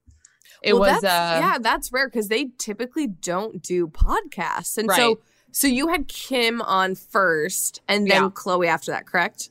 [0.63, 4.97] it Well, was, uh, yeah, that's rare because they typically don't do podcasts, and Right.
[4.97, 5.19] so
[5.53, 8.29] so you had Kim on first, and then Yeah.
[8.29, 9.49] Khloé after that, correct?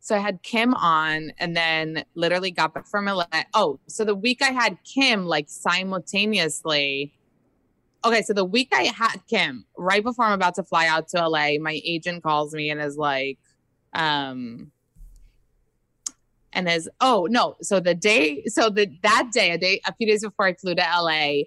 [0.00, 3.24] So I had Kim on and then literally got back from LA.
[3.54, 7.14] Oh, so the week I had Kim, like simultaneously.
[8.04, 11.28] Okay, so the week I had Kim, right before I'm about to fly out to
[11.28, 13.38] LA, my agent calls me and is like,
[13.92, 14.72] um,
[16.52, 20.06] and is oh no, so the day, so the that day, a day, a few
[20.06, 21.44] days before I flew to LA,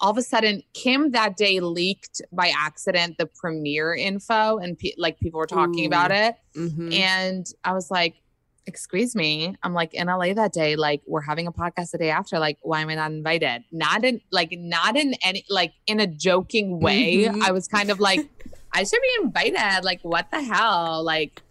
[0.00, 4.94] all of a sudden Kim that day leaked by accident the premiere info and pe-
[4.98, 5.86] like people were talking Ooh.
[5.86, 6.34] about it.
[6.56, 6.92] Mm-hmm.
[6.92, 8.21] And I was like,
[8.66, 9.54] excuse me.
[9.62, 12.38] I'm like in LA that day, like we're having a podcast the day after.
[12.38, 13.64] Like, why am I not invited?
[13.72, 17.24] Not in like not in any like in a joking way.
[17.24, 17.42] Mhm.
[17.42, 18.20] I was kind of like,
[18.72, 19.84] I should be invited.
[19.84, 21.02] Like, what the hell?
[21.04, 21.42] Like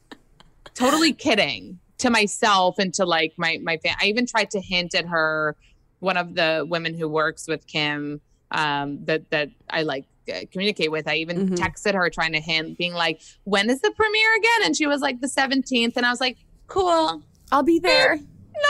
[0.74, 3.96] totally kidding to myself and to like my my fan.
[4.02, 5.56] I even tried to hint at her,
[6.00, 8.22] one of the women who works with Kim,
[8.52, 11.08] um, that that I like uh, communicate with.
[11.08, 11.58] I even Mhm.
[11.58, 15.02] texted her trying to hint, being like, "When is the premiere again?" And she was
[15.02, 16.38] like, "The 17th." And I was like,
[16.72, 18.18] "Cool." I'll be there.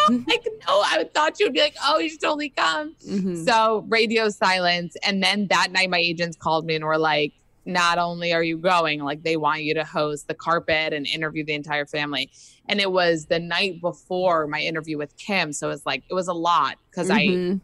[0.10, 3.46] No, Like, no, I thought you'd be like, "Oh, you should totally come." Mhm.
[3.46, 4.96] So radio silence.
[5.04, 7.34] And then that night, my agents called me and were like,
[7.64, 11.46] not only are you going, like they want you to host the carpet and interview
[11.46, 12.32] the entire family.
[12.68, 15.54] And it was the night before my interview with Kim.
[15.54, 17.62] So it was like, it was a lot because I, Mhm.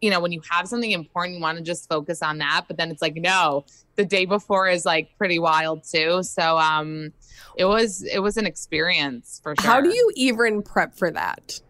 [0.00, 2.64] you know, when you have something important, you want to just focus on that.
[2.66, 3.64] But then it's like, no,
[3.96, 6.22] the day before is like pretty wild too.
[6.24, 7.12] So, um,
[7.60, 9.70] it was, it was an experience for sure.
[9.70, 11.60] How do you even prep for that?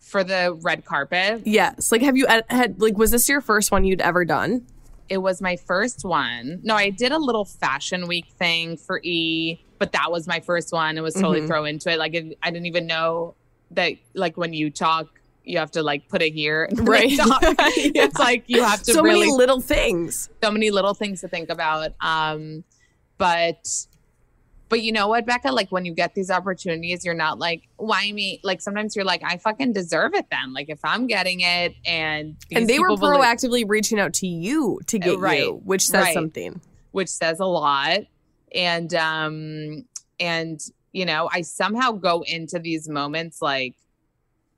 [0.00, 1.42] for the red carpet?
[1.44, 4.66] Yes, like have you had- had like was this your first one you'd ever done?
[5.10, 6.60] it was my first one.
[6.62, 10.70] No, I did a little fashion week thing for E, but that was my first
[10.70, 10.98] one.
[10.98, 11.46] It was totally Mhm.
[11.46, 11.98] throw into it.
[11.98, 13.34] Like it, I didn't even know
[13.70, 15.06] that like when you talk,
[15.44, 16.68] you have to like put it here.
[16.74, 17.10] Right.
[17.16, 17.24] Yeah.
[18.04, 20.28] It's like you have to So really many little things.
[20.42, 21.92] so many little things to think about.
[22.02, 22.64] Um,
[23.16, 23.66] but
[24.68, 25.50] but you know what, Becca?
[25.52, 28.40] Like when you get these opportunities, you're not like, why me?
[28.44, 30.52] Like sometimes you're like, I fucking deserve it then.
[30.52, 34.26] Like if I'm getting it and and they were people believe- proactively reaching out to
[34.26, 35.40] you to get Right.
[35.44, 36.14] you, which says Right.
[36.14, 36.60] something.
[36.92, 38.00] which says a lot.
[38.54, 39.84] and um
[40.18, 40.58] and
[40.92, 43.74] you know i somehow go into these moments like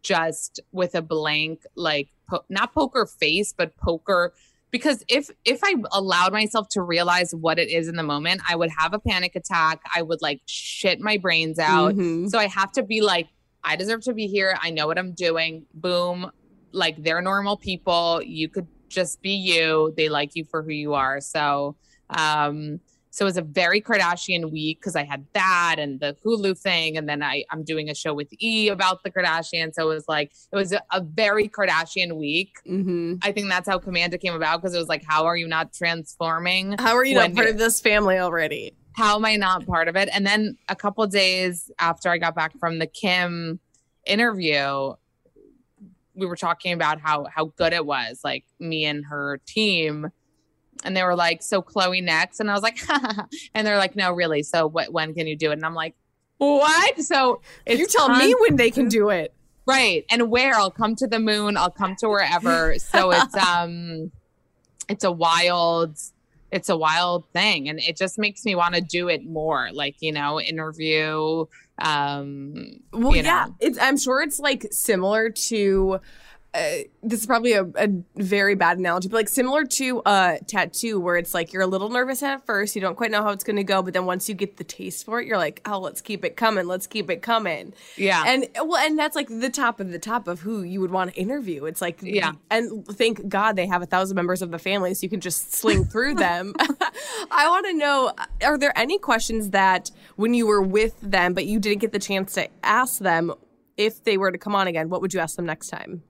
[0.03, 4.33] just with a blank like po- not poker face but poker
[4.71, 8.55] because if if i allowed myself to realize what it is in the moment i
[8.57, 9.81] would have a panic attack.
[9.95, 11.95] I would like shit my brains out.
[11.95, 12.29] Mhm.
[12.31, 13.29] so i have to be like
[13.65, 14.57] i deserve to be here.
[14.61, 15.67] I know what i'm doing.
[15.75, 16.31] Boom.
[16.73, 18.23] Like they're normal people.
[18.25, 19.93] You could just be you.
[19.97, 21.21] They like you for who you are.
[21.21, 21.77] So
[22.11, 22.81] um
[23.11, 26.97] so it was a very Kardashian week because I had that and the Hulu thing,
[26.97, 29.75] and then I I'm doing a show with E about the Kardashians.
[29.75, 32.55] So it was like it was a, a very Kardashian week.
[32.69, 33.19] Mhm.
[33.23, 35.73] I think that's how Kamanda came about because it was like, how are you not
[35.73, 36.77] transforming?
[36.79, 38.75] How are you not part of this family already?
[38.93, 40.09] How am I not part of it?
[40.13, 43.61] And then a couple days after I got back from the Kim
[44.07, 44.95] interview,
[46.15, 50.11] we were talking about how how good it was, like me and her team.
[50.85, 52.79] And they were like, "So Khloé next," and I was like,
[53.55, 54.43] and they're like, "No, really.
[54.43, 54.93] So what?
[54.93, 55.95] When can you do it?" And I'm like,
[56.39, 59.35] "What?" So you tell me when they can do it.
[59.67, 64.11] right and where i'll come to the moon i'll come to wherever so it's um
[64.89, 65.99] it's a wild
[66.51, 69.97] it's a wild thing and it just makes me want to do it more like
[70.01, 71.45] you know interview
[71.79, 76.01] um Well, you yeah, it's, I'm sure it's like similar to.
[76.53, 80.99] Uh, this is probably a, a very bad analogy, but like similar to a tattoo
[80.99, 83.45] where it's like you're a little nervous at first, you don't quite know how it's
[83.45, 85.79] going to go, but then once you get the taste for it, you're like, oh,
[85.79, 87.73] let's keep it coming, let's keep it coming.
[87.97, 90.91] yeah And well, and that's like the top of the top of who you would
[90.91, 91.67] want to interview.
[91.67, 92.33] It's like, Yeah.
[92.51, 95.55] And thank God they have a thousand members of the family, so you can just
[95.55, 96.55] sling through them.
[97.31, 101.47] I want to know: Are there any questions that when you were with them, but
[101.47, 103.33] you didn't get the chance to ask them,
[103.77, 106.03] if they were to come on again, what would you ask them next time?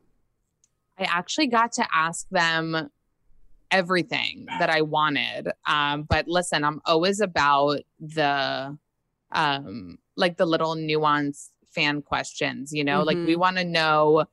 [1.01, 2.91] I actually got to ask them
[3.71, 5.51] everything that I wanted.
[5.67, 8.77] Um, but listen, I'm always about the
[9.33, 14.25] um like the little nuanced fan questions, you know, like we want to know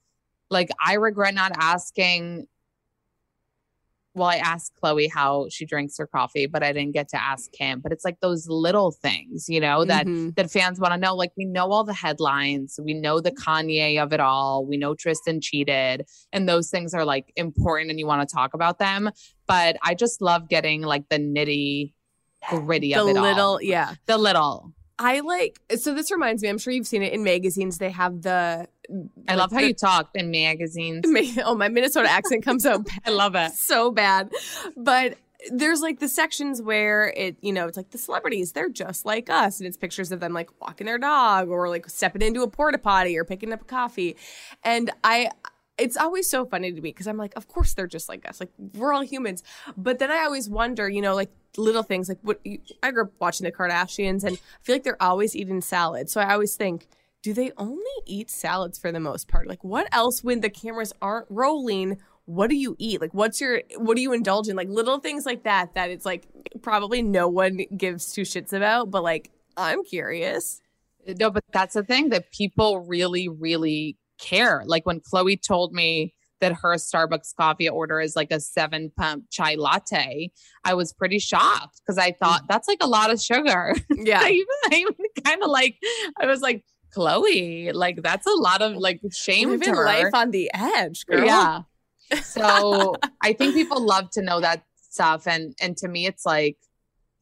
[0.50, 2.48] like I regret not asking
[4.18, 7.50] well, I asked Khloé how she drinks her coffee, but I didn't get to ask
[7.56, 7.80] him.
[7.80, 10.36] But it's like those little things, you know, that Mhm.
[10.36, 11.16] that fans want to know.
[11.16, 14.96] Like we know all the headlines, we know the Kanye of it all, we know
[14.96, 19.10] Tristan cheated, and those things are like important, and you want to talk about them.
[19.48, 21.94] But I just love getting like the nitty
[22.50, 23.62] gritty of it all The little, all.
[23.62, 23.94] yeah.
[24.08, 24.74] The little.
[25.00, 25.60] I like.
[25.78, 26.50] So this reminds me.
[26.50, 27.78] I'm sure you've seen it in magazines.
[27.78, 28.68] They have the.
[29.28, 31.06] I love how the- you talk in magazines.
[31.43, 33.52] Oh, my Minnesota accent comes out I love it.
[33.54, 34.32] so bad.
[34.76, 35.17] But
[35.52, 39.30] there's like the sections where it, you know, it's like the celebrities, they're just like
[39.30, 39.60] us.
[39.60, 42.78] And it's pictures of them like walking their dog or like stepping into a porta
[42.78, 44.15] potty or picking up a coffee.
[44.63, 45.30] And I,
[45.78, 48.39] it's always so funny to me because I'm like, of course they're just like us.
[48.39, 49.43] Like we're all humans.
[49.78, 53.04] But then I always wonder, you know, like little things like what you, I grew
[53.04, 56.10] up watching the Kardashians and I feel like they're always eating salad.
[56.10, 56.88] So I always think,
[57.28, 59.50] do they only eat salads for the most part?
[59.50, 61.98] Like what else when the cameras aren't rolling?
[62.24, 63.02] What do you eat?
[63.02, 64.56] Like what's your what do you indulge in?
[64.56, 66.26] Like little things like that that it's like
[66.62, 70.62] probably no one gives two shits about, but like I'm curious.
[71.20, 74.63] No, but that's the thing that people really, really care.
[74.66, 79.26] Like when Khloé told me that her Starbucks coffee order is like a seven pump
[79.32, 80.32] chai latte,
[80.63, 82.48] I was pretty shocked because I thought mm.
[82.48, 83.76] that's like a lot of sugar.
[83.98, 84.22] Yeah.
[84.22, 85.76] I even, I even kind of like,
[86.22, 86.63] I was like,
[86.98, 89.86] Khloé, like that's a lot of like shame to her.
[89.86, 91.26] life on the edge, girl.
[91.26, 91.62] Yeah.
[92.24, 95.28] So I think people love to know that stuff.
[95.28, 96.58] And and to me, it's like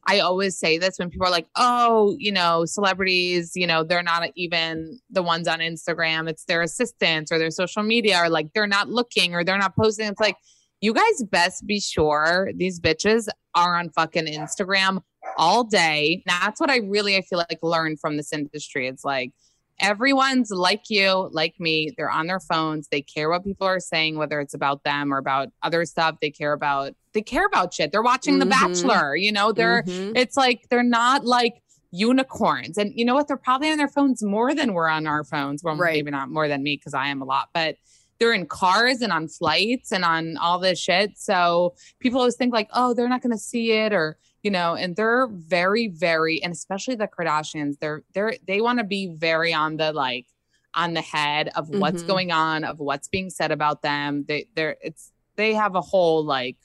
[0.08, 4.04] I always say this when people are like, oh, you know, celebrities, you know, they're
[4.04, 6.30] not even the ones on Instagram.
[6.30, 9.76] It's their assistants or their social media, or like they're not looking or they're not
[9.76, 10.08] posting.
[10.08, 10.38] It's like,
[10.82, 15.02] you guys best be sure these bitches are on fucking Instagram
[15.38, 16.22] all day.
[16.28, 18.88] That's what I really I feel like learned from this industry.
[18.88, 19.32] It's like
[19.80, 21.92] everyone's like you, like me.
[21.98, 22.88] They're on their phones.
[22.88, 26.16] They care what people are saying, whether it's about them or about other stuff.
[26.22, 27.92] They care about they care about shit.
[27.94, 28.50] They're watching The Mhm.
[28.50, 29.16] Bachelor.
[29.16, 30.18] You know, they're Mhm.
[30.18, 31.62] it's like they're not like
[31.92, 32.78] unicorns.
[32.78, 33.28] And you know what?
[33.28, 35.64] They're probably on their phones more than we're on our phones.
[35.64, 35.94] Well, Right.
[35.94, 37.78] maybe not more than me because I am a lot, but
[38.20, 41.18] they're in cars and on flights and on all this shit.
[41.18, 44.76] So people always think like, oh, they're not going to see it or you know,
[44.76, 49.52] and they're very, very, and especially the Kardashians, they're they're they want to be very
[49.52, 50.28] on the like
[50.76, 52.08] on the head of what's Mhm.
[52.08, 54.24] going on, of what's being said about them.
[54.28, 56.58] They they're it's they have a whole like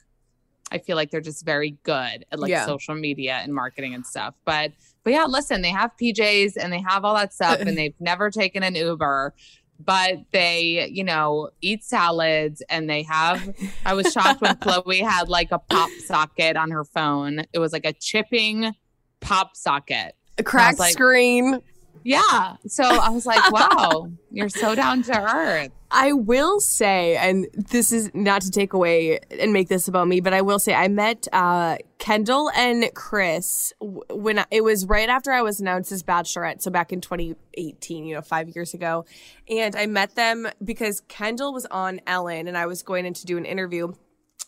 [0.71, 2.65] I feel like they're just very good at like Yeah.
[2.65, 4.35] social media and marketing and stuff.
[4.45, 4.73] But
[5.03, 8.29] but yeah, listen, they have PJs and they have all that stuff and they've never
[8.29, 9.33] taken an Uber,
[9.85, 13.55] but they, you know, eat salads and they have
[13.85, 17.43] I was shocked when Khloé had like a pop socket on her phone.
[17.53, 18.73] It was like a chipping
[19.19, 20.15] pop socket.
[20.37, 21.61] A cracked like- screen.
[22.03, 22.55] Yeah.
[22.67, 25.71] So I was like, wow, you're so down to earth.
[25.93, 30.21] I will say, and this is not to take away and make this about me,
[30.21, 35.09] but I will say I met uh, Kendall and Kris when I, it was right
[35.09, 39.05] after I was announced as Bachelorette, so back in 2018, you know, five years ago.
[39.49, 43.25] And I met them because Kendall was on Ellen and I was going in to
[43.25, 43.91] do an interview.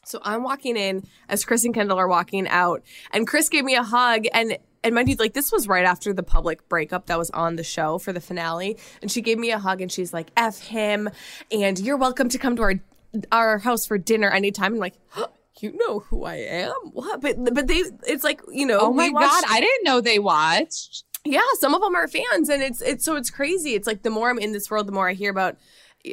[0.05, 3.75] So I'm walking in as Kris and Kendall are walking out, and Kris gave me
[3.75, 4.57] a hug and.
[4.83, 7.63] And mind you, like this was right after the public breakup that was on the
[7.63, 11.09] show for the finale, and she gave me a hug and she's like, "F him,"
[11.51, 12.73] and you're welcome to come to our
[13.31, 14.73] our house for dinner anytime.
[14.73, 14.95] I'm like,
[15.59, 16.73] you know who I am?
[16.91, 17.21] What?
[17.21, 18.79] But but they, it's like you know.
[18.81, 19.43] Oh my watched- God.
[19.49, 21.05] I didn't know they watched.
[21.23, 23.75] yeah, some of them are fans, and it's it's so it's crazy.
[23.75, 25.57] It's like the more I'm in this world, the more I hear about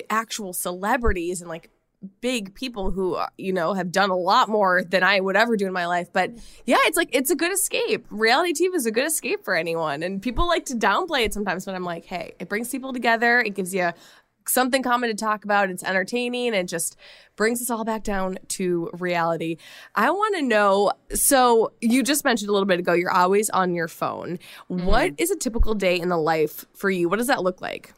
[0.09, 1.71] actual celebrities and like
[2.21, 5.57] big people who uh, you know have done a lot more than I would ever
[5.57, 6.13] do in my life.
[6.13, 6.33] But
[6.67, 8.07] yeah, it's like it's a good escape.
[8.11, 11.65] Reality TV is a good escape for anyone, and people like to downplay it sometimes.
[11.65, 13.41] But I'm like, hey, it brings people together.
[13.41, 13.93] It gives you
[14.49, 15.71] something common to talk about.
[15.71, 16.97] It's entertaining and just
[17.37, 19.57] brings us all back down to reality.
[19.95, 23.75] I want to know so you just mentioned a little bit ago you're always on
[23.75, 24.39] your phone.
[24.69, 27.09] What is a typical day in the life for you?
[27.09, 27.93] What does that look like?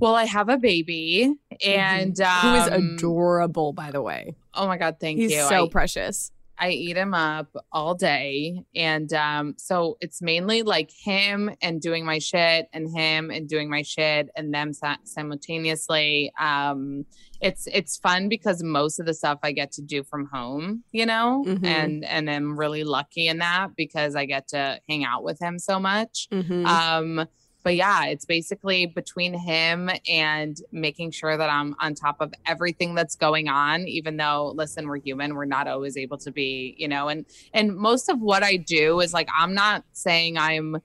[0.00, 1.34] Well, I have a baby
[1.64, 4.34] and Who is um, adorable by the way.
[4.54, 4.96] Oh my God.
[5.00, 5.42] Thank He's you.
[5.48, 6.32] so I- precious.
[6.62, 8.62] I eat him up all day.
[8.74, 13.70] And um, so it's mainly like him and doing my shit and him and doing
[13.70, 14.72] my shit and them
[15.04, 16.32] simultaneously.
[16.38, 17.06] Um,
[17.40, 21.06] it's it's fun because most of the stuff I get to do from home, you
[21.06, 21.64] know, Mhm.
[21.64, 25.58] and and I'm really lucky in that because I get to hang out with him
[25.58, 26.28] so much.
[26.30, 26.66] Mhm.
[26.66, 27.26] Um,
[27.62, 32.94] but yeah, it's basically between him and making sure that I'm on top of everything
[32.94, 36.88] that's going on, even though listen, we're human, we're not always able to be, you
[36.88, 40.78] know, and and most of what I do is like I'm not saying I'm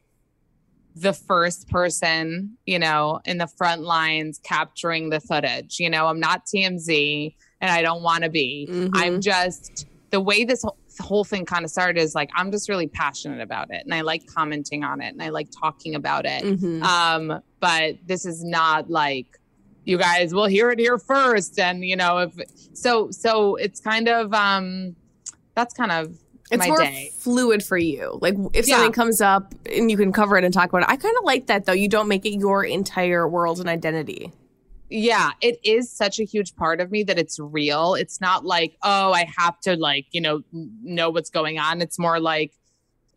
[0.95, 5.79] the first person, you know, in the front lines capturing the footage.
[5.79, 8.67] You know, I'm not TMZ and I don't want to be.
[8.69, 8.91] Mhm.
[8.93, 10.63] I'm just the way this
[10.99, 13.93] whole, whole thing kind of started is like I'm just really passionate about it and
[13.93, 16.43] I like commenting on it and I like talking about it.
[16.43, 16.81] Mhm.
[16.83, 19.27] Um, but this is not like
[19.85, 21.59] you guys will hear it here first.
[21.59, 22.33] And you know, if
[22.73, 24.95] so so it's kind of um
[25.55, 26.17] that's kind of
[26.51, 27.11] it's my more day.
[27.17, 28.19] fluid for you.
[28.21, 28.75] Like if Yeah.
[28.77, 30.89] something comes up and you can cover it and talk about it.
[30.89, 31.71] I kind of like that though.
[31.73, 34.31] You don't make it your entire world and identity.
[34.89, 37.95] Yeah it is such a huge part of me that it's real.
[37.95, 41.81] It's not like oh i have to like you know know what's going on.
[41.81, 42.53] It's more like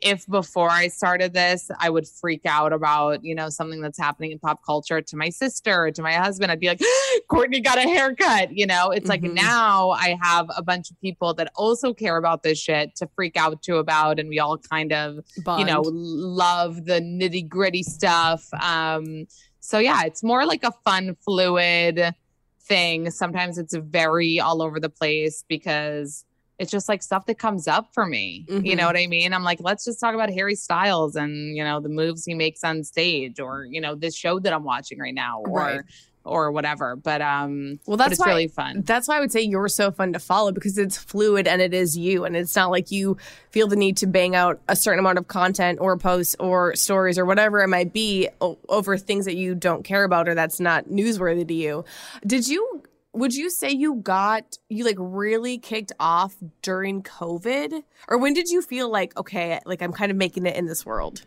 [0.01, 4.31] if before i started this i would freak out about you know something that's happening
[4.31, 6.53] in pop culture to my sister or to my husband.
[6.53, 6.81] I'd be like
[7.29, 8.91] Kourtney got a haircut you know?
[8.91, 9.35] It's like Mhm.
[9.35, 13.37] now i have a bunch of people that also care about this shit to freak
[13.37, 15.61] out to about and we all kind of Bond.
[15.61, 18.47] you know love the nitty gritty stuff.
[18.63, 19.27] Um
[19.69, 22.15] so yeah it's more like a fun fluid
[22.63, 26.25] thing sometimes it's very all over the place because
[26.59, 28.77] it's just like stuff that comes up for me you Mhm.
[28.79, 31.81] know what i mean i'm like let's just talk about harry styles and you know
[31.81, 35.15] the moves he makes on stage or you know this show that i'm watching right
[35.15, 35.81] now or Right.
[36.25, 39.69] Or whatever but um Well, that's why really fun that's why I would say you're
[39.69, 42.91] so fun to follow because it's fluid and it is you, and it's not like
[42.91, 43.17] you
[43.51, 47.19] feel the need to bang out a certain amount of content or posts or stories
[47.19, 50.61] or whatever it might be o- over things that you don't care about or that's
[50.61, 51.85] not newsworthy to you.
[52.27, 52.83] Did you?
[53.15, 58.49] Would you say you got you like really kicked off during COVID, or when did
[58.49, 61.25] you feel like okay, like I'm kind of making it in this world?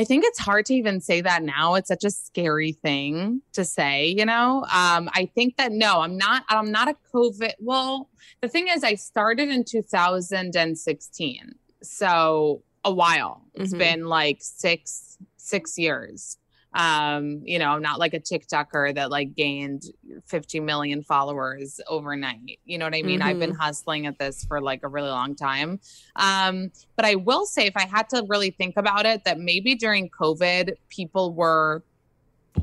[0.00, 1.74] I think it's hard to even say that now.
[1.74, 4.64] It's such a scary thing to say, you know.
[4.72, 6.44] Um, I think that no, I'm not.
[6.48, 7.52] I'm not a COVID.
[7.60, 8.08] Well,
[8.40, 13.42] the thing is, I started in 2016, so a while.
[13.52, 13.78] It's Mhm.
[13.78, 16.38] been like six six years.
[16.72, 19.84] Um, you know, I'm not like a TikToker that like gained
[20.26, 22.60] 50 million followers overnight.
[22.64, 23.22] You know what I mean?
[23.22, 25.80] I've been hustling at this for like a really long time.
[26.16, 29.74] Um, but I will say, if I had to really think about it, that maybe
[29.74, 31.82] during COVID, people were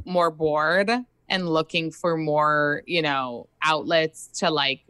[0.05, 0.89] more bored
[1.29, 4.81] and looking for more, you know, outlets to like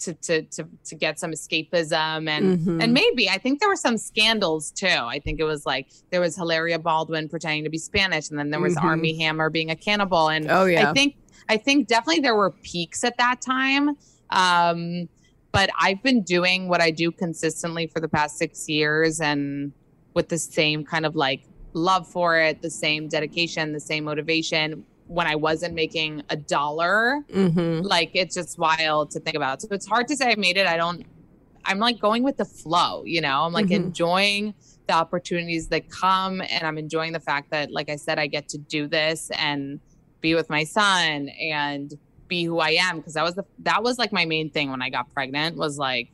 [0.00, 2.82] to to to to get some escapism and Mhm.
[2.82, 4.86] and maybe I think there were some scandals too.
[4.86, 8.50] I think it was like there was Hilaria Baldwin pretending to be Spanish, and then
[8.50, 8.84] there was Mhm.
[8.84, 11.16] Armie Hammer being a cannibal, and Oh yeah, I think
[11.48, 13.96] I think definitely there were peaks at that time.
[14.30, 15.08] Um,
[15.52, 19.72] but I've been doing what I do consistently for the past six years and
[20.14, 21.42] with the same kind of like
[21.72, 27.20] love for it, the same dedication, the same motivation when I wasn't making a dollar.
[27.32, 29.60] hmm Like it's just wild to think about.
[29.60, 30.66] So it's hard to say I made it.
[30.68, 31.04] I don't
[31.64, 33.42] I'm like going with the flow, you know.
[33.42, 33.72] I'm like Mhm.
[33.86, 34.54] enjoying
[34.86, 38.48] the opportunities that come and I'm enjoying the fact that like I said I get
[38.50, 39.80] to do this and
[40.20, 41.92] be with my son and
[42.28, 44.80] be who I am because that was the that was like my main thing when
[44.80, 46.12] I got pregnant was like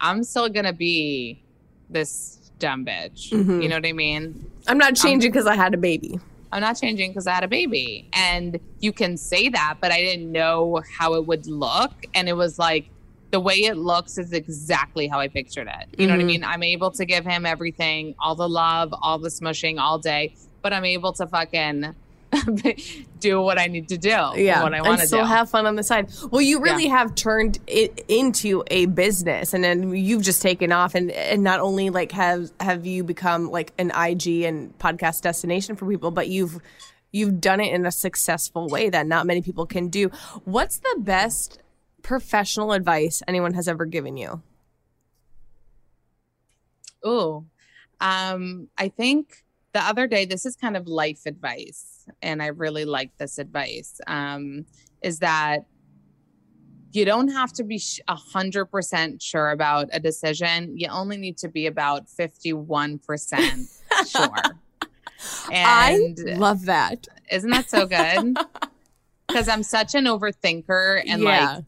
[0.00, 1.42] I'm still going to be
[1.90, 3.30] this dumb bitch.
[3.32, 3.60] Mhm.
[3.62, 4.46] You know what I mean?
[4.68, 6.18] I'm not changing because I had a baby.
[6.52, 8.08] I'm not changing because I had a baby.
[8.14, 11.92] And you can say that, but I didn't know how it would look.
[12.14, 12.86] And it was like
[13.30, 16.00] the way it looks is exactly how I pictured it.
[16.00, 16.26] You know what I Mhm.
[16.26, 16.44] mean?
[16.44, 20.72] I'm able to give him everything, all the love, all the smushing all day, but
[20.72, 21.94] I'm able to fucking
[23.18, 24.08] do what I need to do.
[24.08, 25.26] yeah, What I and want to still do.
[25.26, 26.10] have fun on the side.
[26.30, 30.94] Well, you really have turned it into a business, and then you've just taken off,
[30.94, 35.76] and and not only like have have you become like an IG and podcast destination
[35.76, 36.60] for people, but you've
[37.12, 40.08] you've done it in a successful way that not many people can do.
[40.44, 41.58] What's the best
[42.02, 44.42] professional advice anyone has ever given you?
[47.02, 47.46] Oh,
[48.00, 51.89] Um, I think the other day, this is kind of life advice,
[52.22, 54.00] and I really like this advice.
[54.06, 54.66] Um,
[55.02, 55.60] is that
[56.92, 60.76] you don't have to be a hundred percent sure about a decision.
[60.76, 63.68] You only need to be about fifty-one percent
[64.08, 64.32] sure.
[65.50, 67.06] I And love that.
[67.30, 68.36] isn't that so good?
[69.28, 71.64] Because I'm such an overthinker, and like.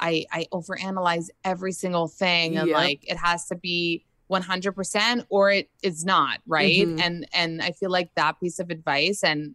[0.00, 2.74] I I overanalyze every single thing and Yep.
[2.76, 6.84] like it has to be 100% or it is not, right?
[6.88, 7.00] Mhm.
[7.00, 9.54] And and I feel like that piece of advice and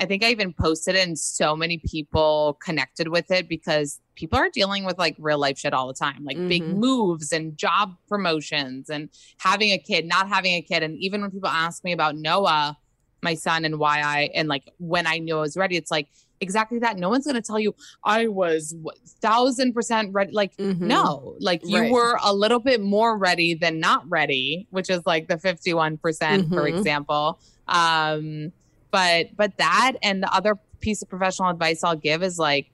[0.00, 4.38] I think I even posted it and so many people connected with it because people
[4.38, 6.76] are dealing with like real life shit all the time, like big Mhm.
[6.78, 9.08] moves and job promotions and
[9.38, 10.82] having a kid, not having a kid.
[10.82, 12.76] And even when people ask me about Noah,
[13.22, 16.08] my son, and why I, and like when I knew I was ready, it's like
[16.40, 16.96] exactly that.
[16.96, 17.74] No one's going to tell you
[18.04, 20.30] I was what, thousand percent ready.
[20.32, 20.80] Like, Mhm.
[20.82, 21.90] no, like you Right.
[21.90, 26.48] were a little bit more ready than not ready, which is like the 51%, percent
[26.50, 26.78] for Mhm.
[26.78, 27.40] example.
[27.66, 28.52] Um,
[28.90, 32.70] but, but that and the other piece of professional advice I'll give is like,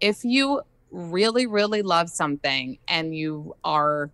[0.00, 4.10] if you really, really love something and you are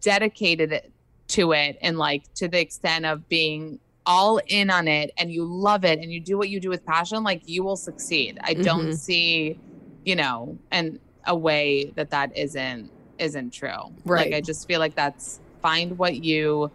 [0.00, 0.92] dedicated
[1.28, 5.44] to it and like to the extent of being all in on it and you
[5.44, 8.38] love it and you do what you do with passion, like you will succeed.
[8.42, 8.94] I don't Mhm.
[8.96, 9.58] see,
[10.04, 13.68] you know, and a way that that isn't isn't true.
[14.06, 14.30] Right.
[14.30, 16.70] Like I just feel like that's find what you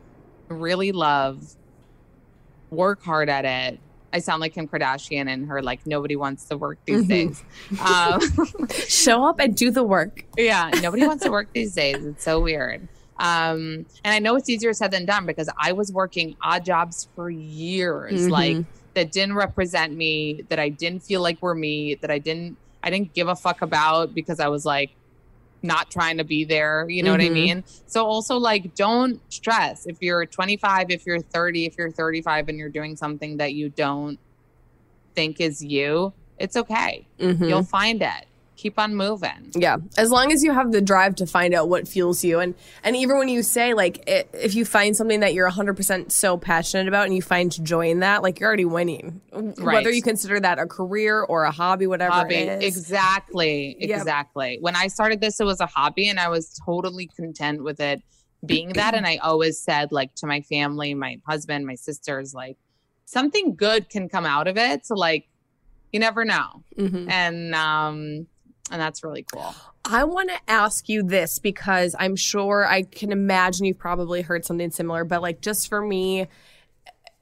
[0.47, 1.55] really love,
[2.70, 3.80] work hard at it.
[4.13, 7.07] I sound like Kim Kardashian and her like nobody wants to work these Mhm.
[7.09, 7.43] days.
[7.82, 10.24] Um, Show up and do the work.
[10.38, 12.05] yeah, nobody wants to work these days.
[12.05, 12.88] It's so weird.
[13.18, 17.07] Um, and I know it's easier said than done because I was working odd jobs
[17.16, 18.30] for years, Mhm.
[18.30, 18.57] like
[18.93, 22.89] that didn't represent me, that I didn't feel like were me, that I didn't I
[22.91, 24.91] didn't give a fuck about because I was like
[25.66, 26.86] not trying to be there.
[26.89, 27.34] You know what I Mhm.
[27.34, 27.63] mean?
[27.88, 32.57] So also like don't stress if you're 25, if you're 30, if you're 35 and
[32.57, 34.20] you're doing something that you don't
[35.16, 37.07] think is you, it's okay.
[37.20, 37.49] Mhm.
[37.49, 38.26] You'll find it.
[38.57, 39.51] Keep on moving.
[39.55, 42.55] Yeah, as long as you have the drive to find out what fuels you, and
[42.83, 46.11] and even when you say like i if you find something that you're 100 percent
[46.11, 49.21] so passionate about and you find joy in that, like you're already winning.
[49.31, 49.75] Right.
[49.75, 52.35] Whether you consider that a career or a hobby, whatever hobby.
[52.35, 52.77] it is.
[52.77, 53.75] Exactly.
[53.79, 53.99] Yep.
[53.99, 54.57] Exactly.
[54.61, 58.01] When I started this, it was a hobby and I was totally content with it
[58.45, 58.93] being that.
[58.93, 62.57] And I always said, like, to my family, my husband, my sisters, like,
[63.05, 64.85] something good can come out of it.
[64.85, 65.27] So, like,
[65.91, 66.63] you never know.
[66.77, 67.09] Mhm.
[67.09, 68.27] And, um,
[68.72, 69.53] and that's really cool.
[69.84, 74.45] I want to ask you this because I'm sure I can imagine you've probably heard
[74.45, 76.28] something similar, but like just for me,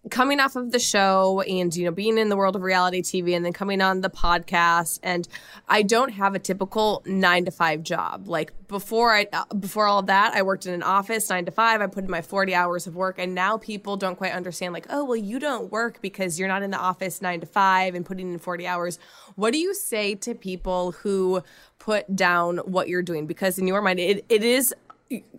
[0.09, 3.35] coming off of the show and you know being in the world of reality TV
[3.35, 5.27] and then coming on the podcast and
[5.69, 10.01] I don't have a typical 9 to 5 job like before I uh, before all
[10.03, 12.85] that I worked in an office 9 to 5 I put in my 40 hours
[12.85, 16.37] of work and now people don't quite understand like oh well you don't work because
[16.37, 18.99] you're not in the office 9 to 5 and putting in 40 hours
[19.35, 21.41] what do you say to people who
[21.79, 24.73] put down what you're doing because in your mind it, it is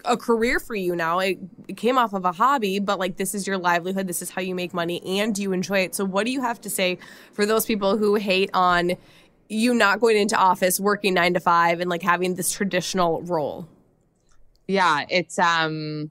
[0.05, 1.19] a career for you now.
[1.19, 1.39] It,
[1.69, 4.07] it came off of a hobby, but like this is your livelihood.
[4.07, 5.95] This is how you make money and you enjoy it.
[5.95, 6.99] So, what do you have to say
[7.33, 8.93] for those people who hate on
[9.49, 13.69] you not going into office, working nine to five, and like having this traditional role?
[14.67, 16.11] Yeah, it's um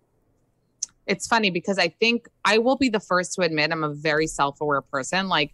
[1.06, 4.28] it's funny because I think I will be the first to admit I'm a very
[4.28, 5.28] self-aware person.
[5.28, 5.54] Like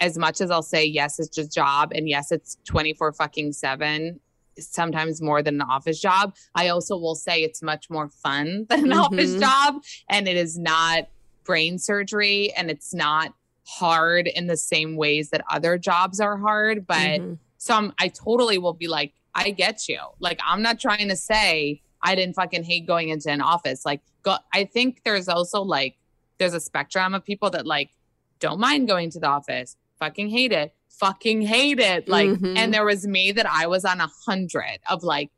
[0.00, 3.52] as much as I'll say yes, it's just a job and yes, it's 24 fucking
[3.52, 4.20] 7,
[4.58, 6.34] sometimes more than an office job.
[6.54, 9.40] I also will say it's much more fun than an office Mhm.
[9.40, 9.74] job
[10.10, 11.08] and it is not
[11.44, 13.32] brain surgery and it's not
[13.66, 17.38] hard in the same ways that other jobs are hard, but Mhm.
[17.58, 19.98] some I totally will be like I get you.
[20.18, 23.84] Like, I'm not trying to say I didn't fucking hate going into an office.
[23.84, 25.96] Like, go, I think there's also like,
[26.38, 27.90] there's a spectrum of people that like
[28.40, 32.08] don't mind going to the office, fucking hate it, fucking hate it.
[32.08, 32.56] Like, Mhm.
[32.56, 35.30] and there was me that I was on a hundred of like,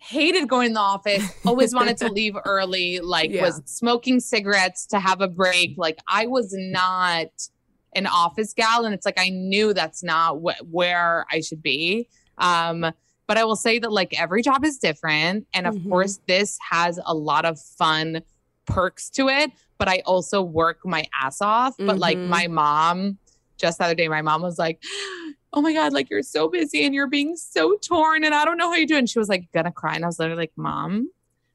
[0.00, 3.42] hated going to the office, always wanted to leave early, like, Yeah.
[3.42, 5.74] was smoking cigarettes to have a break.
[5.76, 7.28] Like, I was not
[7.94, 8.84] an office gal.
[8.84, 12.08] And it's like, I knew that's not wh- where I should be.
[12.38, 12.90] Um,
[13.28, 15.46] but I will say that like every job is different.
[15.54, 15.88] And of Mhm.
[15.88, 18.22] course, this has a lot of fun
[18.66, 19.50] perks to it.
[19.78, 21.74] But I also work my ass off.
[21.78, 22.28] But like Mhm.
[22.28, 23.18] my mom,
[23.62, 24.82] just the other day, my mom was like,
[25.54, 28.24] Oh my God, like you're so busy and you're being so torn.
[28.24, 28.96] And I don't know how you do.
[28.96, 29.94] it." And she was like, gonna cry.
[29.94, 31.10] And I was literally like, Mom,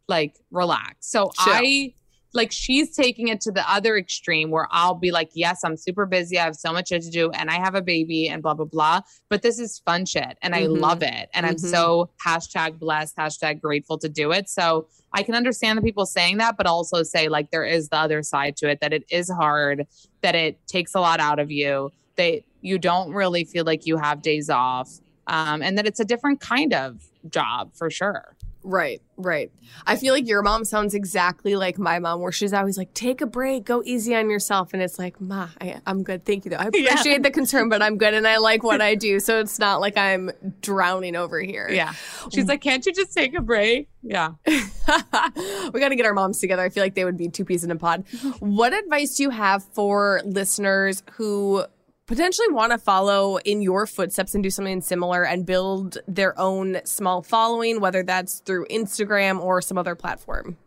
[0.08, 1.08] like relax.
[1.08, 1.53] So Chill.
[1.53, 1.93] I
[2.34, 6.06] like she's taking it to the other extreme where I'll be like, yes, I'm super
[6.06, 6.38] busy.
[6.38, 8.66] I have so much shit to do and I have a baby and blah, blah,
[8.66, 9.02] blah.
[9.30, 10.80] But this is fun shit and I Mhm.
[10.80, 11.30] love it.
[11.34, 11.70] And I'm Mhm.
[11.72, 14.50] so hashtag blessed, hashtag grateful to do it.
[14.50, 17.98] So I can understand the people saying that, but also say like there is the
[17.98, 19.88] other side to it that it is hard,
[20.22, 23.98] that it takes a lot out of you, that you don't really feel like you
[23.98, 24.90] have days off.
[25.28, 28.37] Um, and that it's a different kind of job for sure.
[28.64, 29.49] Right, right.
[29.86, 33.22] I feel like your mom sounds exactly like my mom, where she's always like, "Take
[33.22, 36.51] a break, go easy on yourself," and it's like, "Ma, I, I'm good, thank you."
[36.51, 36.89] Though I Yeah.
[36.91, 39.80] appreciate the concern, but I'm good, and I like what I do, so it's not
[39.80, 40.32] like I'm
[40.62, 41.70] drowning over here.
[41.70, 41.93] Yeah.
[42.34, 43.88] She's like, can't you just take a break?
[44.03, 44.32] Yeah.
[44.45, 46.64] we got to get our moms together.
[46.64, 48.05] I feel like they would be two peas in a pod.
[48.39, 51.64] What advice do you have for listeners who
[52.08, 56.80] potentially want to follow in your footsteps and do something similar and build their own
[56.86, 60.58] small following, whether that's through Instagram or some other platform?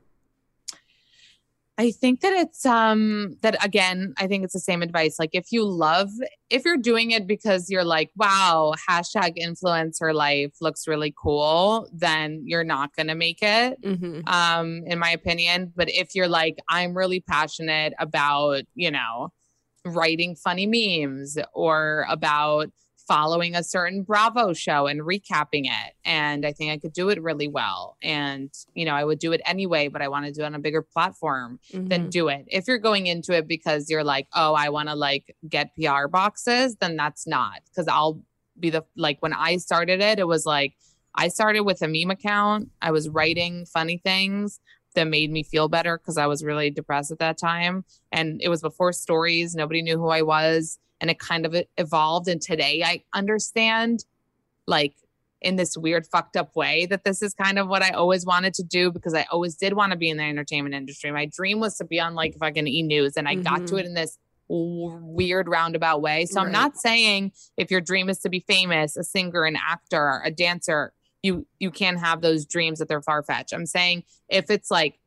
[1.78, 5.18] I think that it's um that again, I think it's the same advice.
[5.18, 6.10] Like if you love
[6.50, 12.42] if you're doing it because you're like, wow, hashtag influencer life looks really cool, then
[12.44, 13.80] you're not gonna make it.
[13.80, 14.28] Mm-hmm.
[14.28, 15.72] Um, in my opinion.
[15.74, 19.32] But if you're like, I'm really passionate about, you know,
[19.84, 22.70] writing funny memes or about
[23.08, 25.94] following a certain Bravo show and recapping it.
[26.04, 27.96] And I think I could do it really well.
[28.02, 30.54] And, you know, I would do it anyway, but I want to do it on
[30.54, 31.88] a bigger platform Mm-hmm.
[31.88, 32.44] then do it.
[32.46, 36.06] If you're going into it because you're like, oh, I want to like get PR
[36.06, 38.22] boxes, then that's not because I'll
[38.58, 40.74] be the like when I started it, it was like
[41.14, 42.68] I started with a meme account.
[42.80, 44.60] I was writing funny things
[44.94, 47.84] that made me feel better because I was really depressed at that time.
[48.12, 49.54] And it was before stories.
[49.54, 50.78] Nobody knew who I was.
[51.00, 52.28] And it kind of evolved.
[52.28, 54.04] And today I understand
[54.66, 54.94] like
[55.40, 58.52] in this weird fucked up way that this is kind of what I always wanted
[58.54, 61.10] to do because I always did want to be in the entertainment industry.
[61.12, 63.80] My dream was to be on like fucking E News and I got to Mhm.
[63.80, 64.18] it in this
[64.48, 66.26] weird roundabout way.
[66.26, 70.20] So I'm not saying if your dream is to be famous, a singer, an actor,
[70.24, 70.92] a dancer,
[71.22, 73.52] you you can't have those dreams that they're far fetched.
[73.52, 74.98] I'm saying if it's like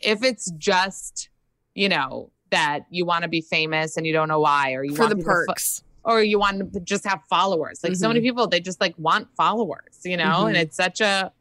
[0.00, 1.28] if it's just,
[1.74, 4.94] you know, that you want to be famous and you don't know why or you
[4.96, 5.84] For want the to fo- perks.
[6.04, 7.80] or you want to just have followers.
[7.84, 10.60] Like so many people, they just like want followers, you know, and Mhm.
[10.62, 11.32] it's such a,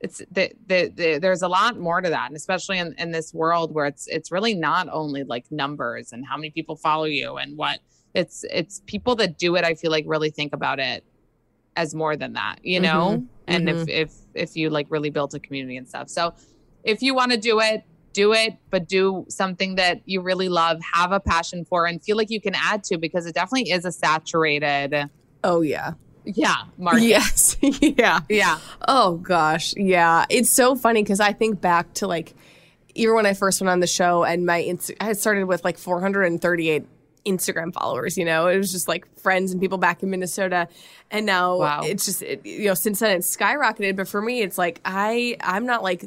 [0.00, 2.28] it's the, the, the, there's a lot more to that.
[2.28, 6.24] And especially in, in this world where it's, it's really not only like numbers and
[6.24, 7.80] how many people follow you and what
[8.14, 9.64] it's, it's people that do it.
[9.64, 11.02] I feel like really think about it
[11.76, 13.18] as more than that, you know?
[13.18, 13.26] Mhm.
[13.48, 16.08] And if, if, if you like really built a community and stuff.
[16.08, 16.34] So
[16.82, 20.80] if you want to do it, do it, but do something that you really love,
[20.94, 23.84] have a passion for, and feel like you can add to because it definitely is
[23.84, 25.10] a saturated,
[25.44, 25.92] Oh, yeah.
[26.24, 27.02] yeah, market.
[27.02, 27.56] Yes.
[27.62, 28.20] yeah.
[28.28, 28.58] Yeah.
[28.88, 30.24] Oh gosh, yeah.
[30.28, 32.34] It's so funny because I think back to like
[32.94, 35.78] even when I first went on the show and my Inst- I started with like
[35.78, 36.84] 438
[37.26, 38.16] Instagram followers.
[38.16, 40.68] You know, it was just like friends and people back in Minnesota,
[41.10, 41.82] and now Wow.
[41.84, 43.96] it's just it, you know since then it's skyrocketed.
[43.96, 46.04] But for me, it's like I I'm not like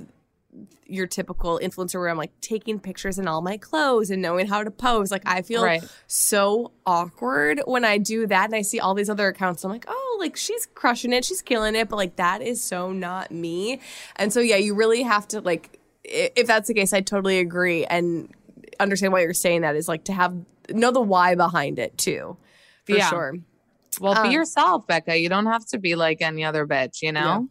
[0.87, 4.63] your typical influencer where I'm like taking pictures in all my clothes and knowing how
[4.63, 5.11] to pose.
[5.11, 5.83] Like I feel Right.
[6.07, 9.63] so awkward when I do that and I see all these other accounts.
[9.63, 12.91] I'm like, oh, like she's crushing it, she's killing it, but like that is so
[12.91, 13.79] not me.
[14.15, 17.85] And so yeah, you really have to like, if that's the case, I totally agree
[17.85, 18.33] and
[18.79, 20.33] understand why you're saying that is like to have
[20.69, 22.37] know the why behind it too,
[22.85, 23.09] for Yeah.
[23.09, 23.35] sure.
[23.99, 25.17] Well, Um, be yourself, Becca.
[25.17, 27.49] You don't have to be like any other bitch, you know?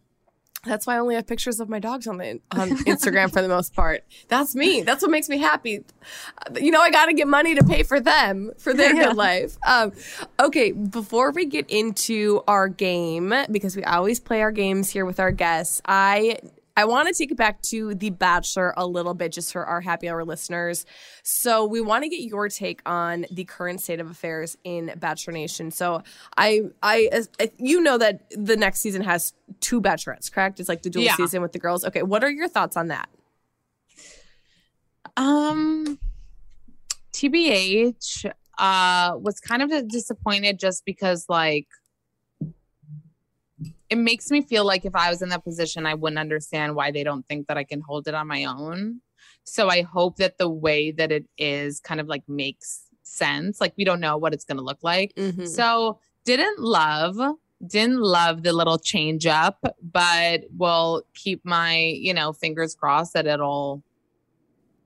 [0.65, 3.47] That's why I only have pictures of my dogs on the on Instagram for the
[3.47, 4.03] most part.
[4.27, 4.81] That's me.
[4.81, 5.85] That's what makes me happy.
[6.45, 9.15] Uh, You know, I got to get money to pay for them for their good
[9.27, 9.57] life.
[9.65, 9.93] Um,
[10.39, 15.19] okay, before we get into our game, because we always play our games here with
[15.19, 16.39] our guests, I
[16.77, 19.81] I want to take it back to The Bachelor a little bit just for our
[19.81, 20.85] happy hour listeners.
[21.23, 25.33] So, we want to get your take on the current state of affairs in Bachelor
[25.33, 25.71] Nation.
[25.71, 26.03] So,
[26.37, 27.21] I, I,
[27.57, 30.59] you know that the next season has two bachelorettes, correct?
[30.59, 31.15] It's like the dual Yeah.
[31.15, 31.83] season with the girls.
[31.83, 33.09] Okay, what are your thoughts on that?
[35.17, 35.99] Um,
[37.13, 41.67] TBH uh was kind of disappointed just because like
[43.89, 46.91] it makes me feel like if I was in that position, I wouldn't understand why
[46.91, 49.01] they don't think that I can hold it on my own.
[49.43, 53.59] So I hope that the way that it is kind of like makes sense.
[53.59, 55.13] Like we don't know what it's going to look like.
[55.15, 55.47] Mhm.
[55.47, 57.17] So didn't love,
[57.65, 63.25] didn't love the little change up, but will keep my, you know, fingers crossed that
[63.25, 63.81] it'll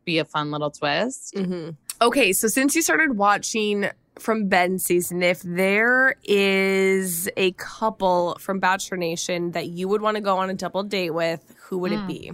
[0.06, 1.38] be a fun little twist.
[1.38, 3.90] hmm Okay, so since you started watching
[4.20, 10.16] from Ben's season, if there is a couple from Bachelor Nation that you would want
[10.16, 12.08] to go on a double date with, who would it Hmm.
[12.08, 12.32] be?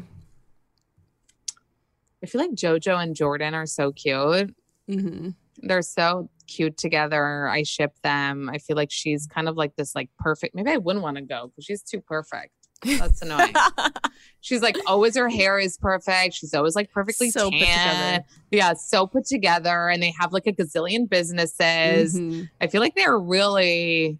[2.22, 4.54] I feel like JoJo and Jordan are so cute.
[4.90, 5.30] Mm-hmm.
[5.62, 7.48] They're so cute together.
[7.48, 8.50] I ship them.
[8.50, 10.56] I feel like she's kind of like this like perfect.
[10.56, 12.52] Maybe I wouldn't want to go because she's too perfect.
[12.84, 13.54] That's annoying.
[14.42, 16.34] she's like always her hair is perfect.
[16.36, 18.14] She's always like perfectly So put tan.
[18.20, 18.26] together.
[18.52, 22.16] Yeah, so put together, and they have like a gazillion businesses.
[22.18, 22.50] Mhm.
[22.62, 24.18] I feel like they're really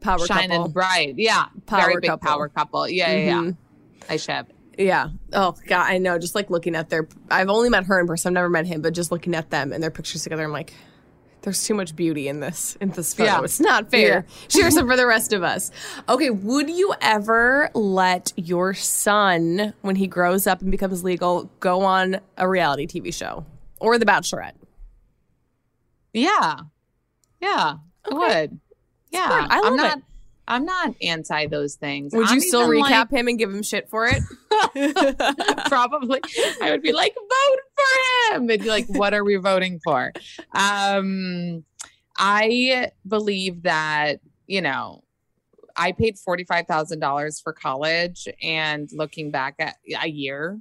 [0.00, 0.68] Power shining couple.
[0.72, 1.14] bright.
[1.18, 2.28] Yeah, Power very big couple.
[2.28, 2.88] power couple.
[2.88, 3.34] Yeah, yeah, yeah.
[3.42, 3.56] Mhm.
[4.08, 4.52] I ship.
[4.78, 5.08] Yeah.
[5.32, 6.18] Oh God, I know.
[6.18, 8.30] Just like looking at their, I've only met her in person.
[8.30, 10.72] I've never met him, but just looking at them and their pictures together, I'm like,
[11.42, 13.30] there's too much beauty in this in this photo.
[13.30, 13.42] Yeah.
[13.44, 14.26] It's not fair.
[14.48, 15.70] Share some for the rest of us.
[16.08, 16.30] Okay.
[16.30, 22.20] Would you ever let your son, when he grows up and becomes legal, go on
[22.36, 23.44] a reality TV show
[23.78, 24.54] or The Bachelorette?
[26.12, 26.60] Yeah,
[27.40, 28.60] yeah, I would.
[29.10, 30.04] Yeah, I love am it.
[30.50, 32.12] I'm not anti those things.
[32.12, 34.20] Would you I'm still even, recap him and give him shit for it?
[35.68, 36.20] Probably.
[36.60, 38.46] I would be like, vote for him.
[38.48, 40.12] They'd be like, what are we voting for?
[40.52, 41.64] Um,
[42.18, 45.04] I believe that you know.
[45.76, 50.60] I paid $45,000 for college and looking back at a year,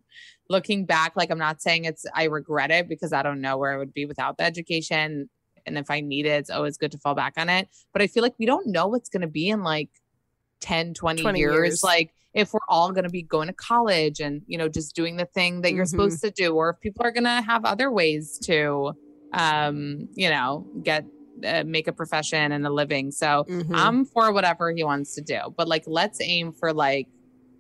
[0.50, 3.74] looking back, like I'm not saying it's, I regret it because I don't know where
[3.74, 5.30] I would be without the education.
[5.70, 7.70] And if I need it, it's always good to fall back on it.
[7.94, 9.90] But I feel like we don't know what's going to be in like
[10.60, 11.54] 10, 20, 20 years.
[11.54, 11.84] years.
[11.84, 15.16] Like if we're all going to be going to college and, you know, just doing
[15.16, 15.90] the thing that you're Mhm.
[15.90, 18.94] supposed to do, or if people are going to have other ways to,
[19.34, 21.06] um, you know, get,
[21.46, 23.12] uh, make a profession and a living.
[23.12, 23.72] So, Mhm.
[23.74, 27.08] I'm for whatever he wants to do, but like let's aim for like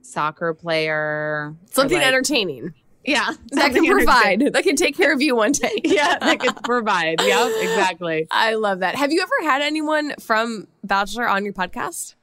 [0.01, 2.73] soccer player, Something like- entertaining
[3.05, 5.71] Yeah, that can provide, that can take care of you one day.
[5.83, 7.21] Yeah, that can provide.
[7.21, 8.27] Yep, exactly.
[8.31, 8.95] I love that.
[8.95, 12.15] Have you ever had anyone from Bachelor on your podcast?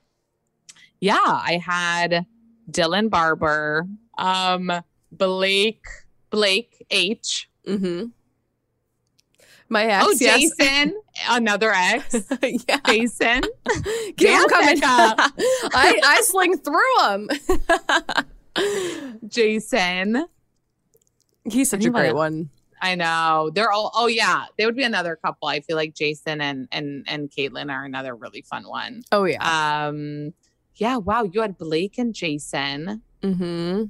[1.01, 2.27] Yeah, I had
[2.71, 3.87] Dylan Barbour,
[4.19, 4.71] um,
[5.11, 5.85] Blake,
[6.31, 7.49] Blake H.
[7.67, 8.07] Mm-hmm.
[9.69, 10.53] My ex, oh, yes.
[10.59, 10.95] Jason,
[11.29, 12.15] another ex.
[12.69, 12.79] yeah.
[12.87, 13.43] Jason.
[14.17, 14.81] Keep 'em Damn, coming.
[14.85, 17.29] I, I sling through them.
[19.27, 20.27] Jason.
[21.51, 22.51] He's such a great one.
[22.81, 23.51] I know.
[23.55, 24.45] They're all oh yeah.
[24.59, 25.49] They would be another couple.
[25.49, 29.03] I feel like Jason and and and Kaitlyn are another really fun one.
[29.13, 29.87] Oh yeah.
[29.89, 30.35] Um
[30.75, 33.01] yeah, wow, you had Blake and Jason.
[33.23, 33.85] mm-hmm.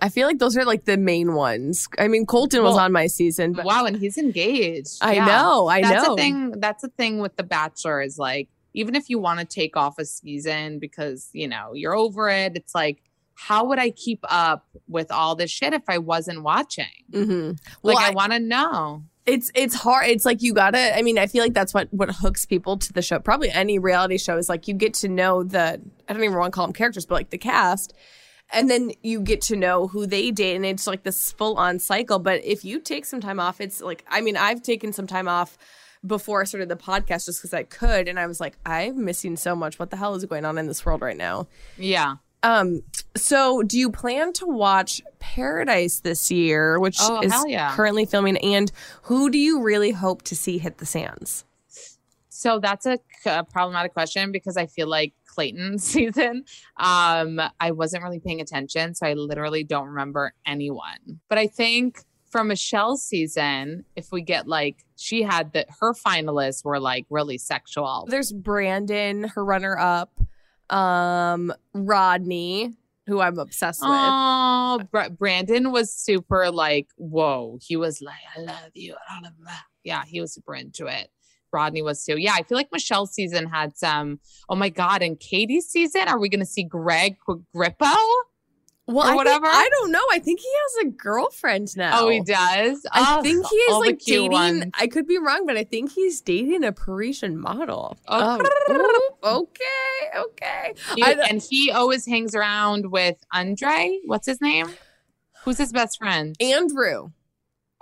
[0.00, 1.88] I feel like those are like the main ones.
[1.98, 4.98] I mean, Colton was Well, on my season, but wow, and he's engaged.
[5.02, 5.26] I Yeah.
[5.26, 6.14] know, I that's know.
[6.14, 6.50] the thing.
[6.60, 9.98] That's the thing with The Bachelor is like, even if you want to take off
[9.98, 13.02] a season because you know you're over it, it's like,
[13.34, 16.86] how would I keep up with all this shit if I wasn't watching?
[17.10, 17.48] Mm-hmm.
[17.82, 19.04] Like, Well, I, I- want to know.
[19.26, 22.10] it's it's hard it's like you gotta i mean i feel like that's what what
[22.10, 25.44] hooks people to the show probably any reality show is like you get to know
[25.44, 27.92] the i don't even want to call them characters but like the cast
[28.52, 31.78] and then you get to know who they date and it's like this full on
[31.78, 35.06] cycle but if you take some time off it's like i mean i've taken some
[35.06, 35.56] time off
[36.04, 39.36] before i started the podcast just because i could and i was like i'm missing
[39.36, 41.46] so much what the hell is going on in this world right now
[41.78, 42.16] Yeah.
[42.42, 42.82] Um,
[43.16, 47.74] so do you plan to watch Paradise this year, which Oh, is yeah.
[47.74, 48.36] currently filming?
[48.38, 48.70] And
[49.02, 51.44] who do you really hope to see hit the sands?
[52.28, 56.44] So that's a, a problematic question because I feel like Clayton's season,
[56.76, 61.20] um, I wasn't really paying attention, so I literally don't remember anyone.
[61.28, 66.64] But I think for Michelle's season, if we get like she had that her finalists
[66.64, 68.06] were like really sexual.
[68.08, 70.10] There's Brandon, her runner up,
[70.72, 72.74] um, Rodney,
[73.06, 73.90] who I'm obsessed with.
[73.90, 77.58] Oh, Br- Brandon was super like, whoa.
[77.60, 78.94] He was like, I love you.
[79.84, 81.08] Yeah, he was super into it.
[81.52, 82.16] Rodney was too.
[82.16, 84.20] Yeah, I feel like Michelle's season had some.
[84.48, 85.02] Oh my God.
[85.02, 87.16] And Katie's season, are we going to see Greg
[87.54, 87.94] Grippo?
[88.92, 89.46] Well, I think- whatever.
[89.46, 90.02] I don't know.
[90.12, 92.00] I think he has a girlfriend now.
[92.00, 92.84] Oh, he does.
[92.92, 94.32] I Oh, think he is like dating.
[94.32, 94.64] ones.
[94.74, 97.96] I could be wrong, but I think he's dating a Parisian model.
[98.08, 98.40] Oh.
[98.68, 99.16] oh.
[99.24, 100.74] ooh, okay, okay.
[100.96, 103.98] He- I- and he always hangs around with Andre.
[104.04, 104.68] What's his name?
[105.44, 106.36] Who's his best friend?
[106.40, 107.10] Andrew.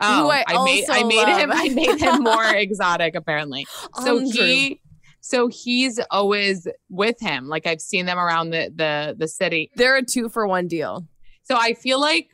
[0.02, 1.52] Oh, I made also I made him.
[1.52, 3.66] I made him more exotic apparently.
[4.02, 4.30] So Andrew.
[4.32, 4.80] he
[5.20, 7.46] so he's always with him.
[7.48, 9.70] Like I've seen them around the the the city.
[9.76, 11.06] They're a two for one deal.
[11.44, 12.28] So I feel like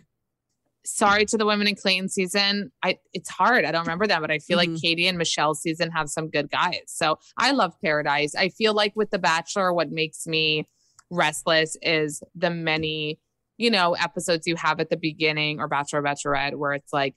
[0.85, 2.71] sorry to the women in Clayton season.
[2.83, 3.65] I it's hard.
[3.65, 4.73] I don't remember that, but I feel Mhm.
[4.75, 6.83] like Katie and Michelle season have some good guys.
[6.87, 8.35] So I love Paradise.
[8.37, 10.69] I feel like with The Bachelor, what makes me
[11.11, 13.19] restless is the many,
[13.57, 17.17] you know, episodes you have at the beginning or Bachelor or Bachelorette where it's like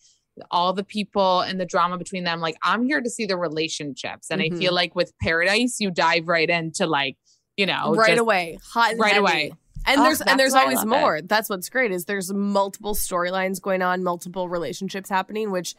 [0.51, 2.39] all the people and the drama between them.
[2.39, 4.29] Like I'm here to see the relationships.
[4.29, 4.53] And Mhm.
[4.53, 7.17] I feel like with Paradise, you dive right into like,
[7.57, 9.19] you know, right away, hot and right heavy.
[9.19, 9.53] away.
[9.85, 10.89] And Oh, there's and there's always love it.
[10.89, 11.21] more.
[11.21, 15.75] That's what's great is there's multiple storylines going on, multiple relationships happening, which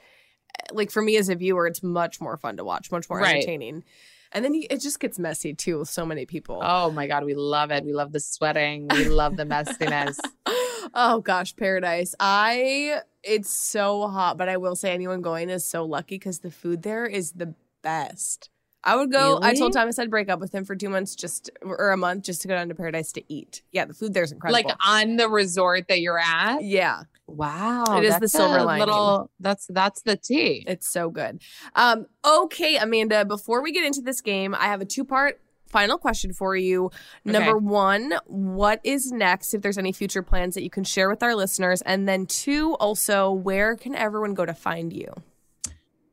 [0.58, 3.18] eh, like for me as a viewer, it's much more fun to watch, much more
[3.20, 3.36] Right.
[3.36, 3.84] entertaining.
[4.32, 6.61] And then you, it just gets messy too with so many people.
[6.62, 7.84] Oh my God, we love it.
[7.84, 8.86] We love the sweating.
[8.88, 10.18] We love the messiness.
[10.94, 12.14] oh gosh, paradise.
[12.20, 16.50] I it's so hot, but I will say anyone going is so lucky because the
[16.50, 18.50] food there is the best.
[18.82, 19.38] I would go.
[19.42, 22.24] I told Thomas I'd break up with him for two months, just or a month,
[22.24, 23.62] just to go down to Paradise to eat.
[23.72, 24.70] Yeah, the food there's incredible.
[24.70, 26.62] like on the resort that you're at.
[26.62, 28.86] yeah, Wow, It is the silver lining.
[28.86, 30.64] Little, that's that's the tea.
[30.66, 31.42] it's so good.
[31.76, 33.24] Um, okay, Amanda.
[33.24, 35.40] Before we get into this game, I have a two part
[35.70, 36.90] final question for you.
[37.24, 39.54] Number one, what is next?
[39.54, 42.74] If there's any future plans that you can share with our listeners, and then two,
[42.74, 45.12] also, where can everyone go to find you?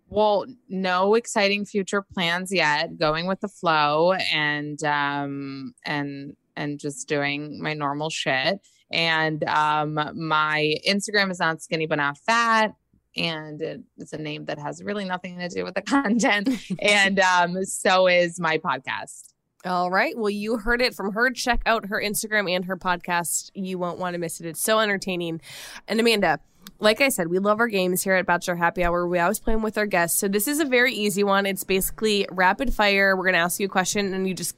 [0.09, 2.97] Well, no exciting future plans yet.
[2.97, 8.59] Going with the flow and um and and just doing my normal shit.
[8.91, 12.73] And um my Instagram is not skinny but not fat.
[13.17, 16.49] And it's a name that has really nothing to do with the content.
[16.81, 19.33] and um so is my podcast.
[19.65, 20.17] All right.
[20.17, 21.31] Well, you heard it from her.
[21.31, 23.51] Check out her Instagram and her podcast.
[23.53, 24.45] You won't want to miss it.
[24.45, 25.41] It's so entertaining.
[25.87, 26.39] And Amanda,
[26.79, 29.07] like I said, we love our games here at Bachelor Happy Hour.
[29.07, 30.19] We always play them with our guests.
[30.19, 31.45] So this is a very easy one.
[31.45, 33.15] It's basically rapid fire.
[33.15, 34.55] We're going to ask you a question and you just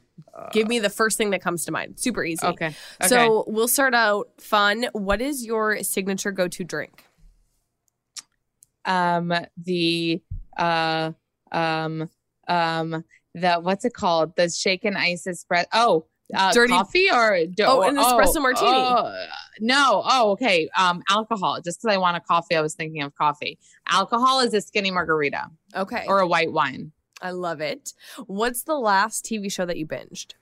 [0.52, 1.98] give me the first thing that comes to mind.
[1.98, 2.46] Super easy.
[2.46, 2.66] Okay.
[2.66, 2.74] okay.
[3.00, 4.86] So we'll start out fun.
[4.92, 7.04] What is your signature go to drink?
[8.84, 9.32] um
[9.62, 10.22] the
[10.56, 11.12] uh
[11.52, 12.08] um
[12.48, 13.04] um
[13.34, 17.82] the what's it called the shaken ice espresso oh uh, Dirty- coffee or do- Oh,
[17.82, 18.70] an espresso martini.
[18.70, 19.26] oh,
[19.60, 23.14] no oh okay um alcohol just because i want a coffee i was thinking of
[23.16, 23.58] coffee
[23.88, 26.04] alcohol is a skinny margarita Okay.
[26.08, 27.92] or a white wine I love it.
[28.28, 30.32] What's the last TV show that you binged?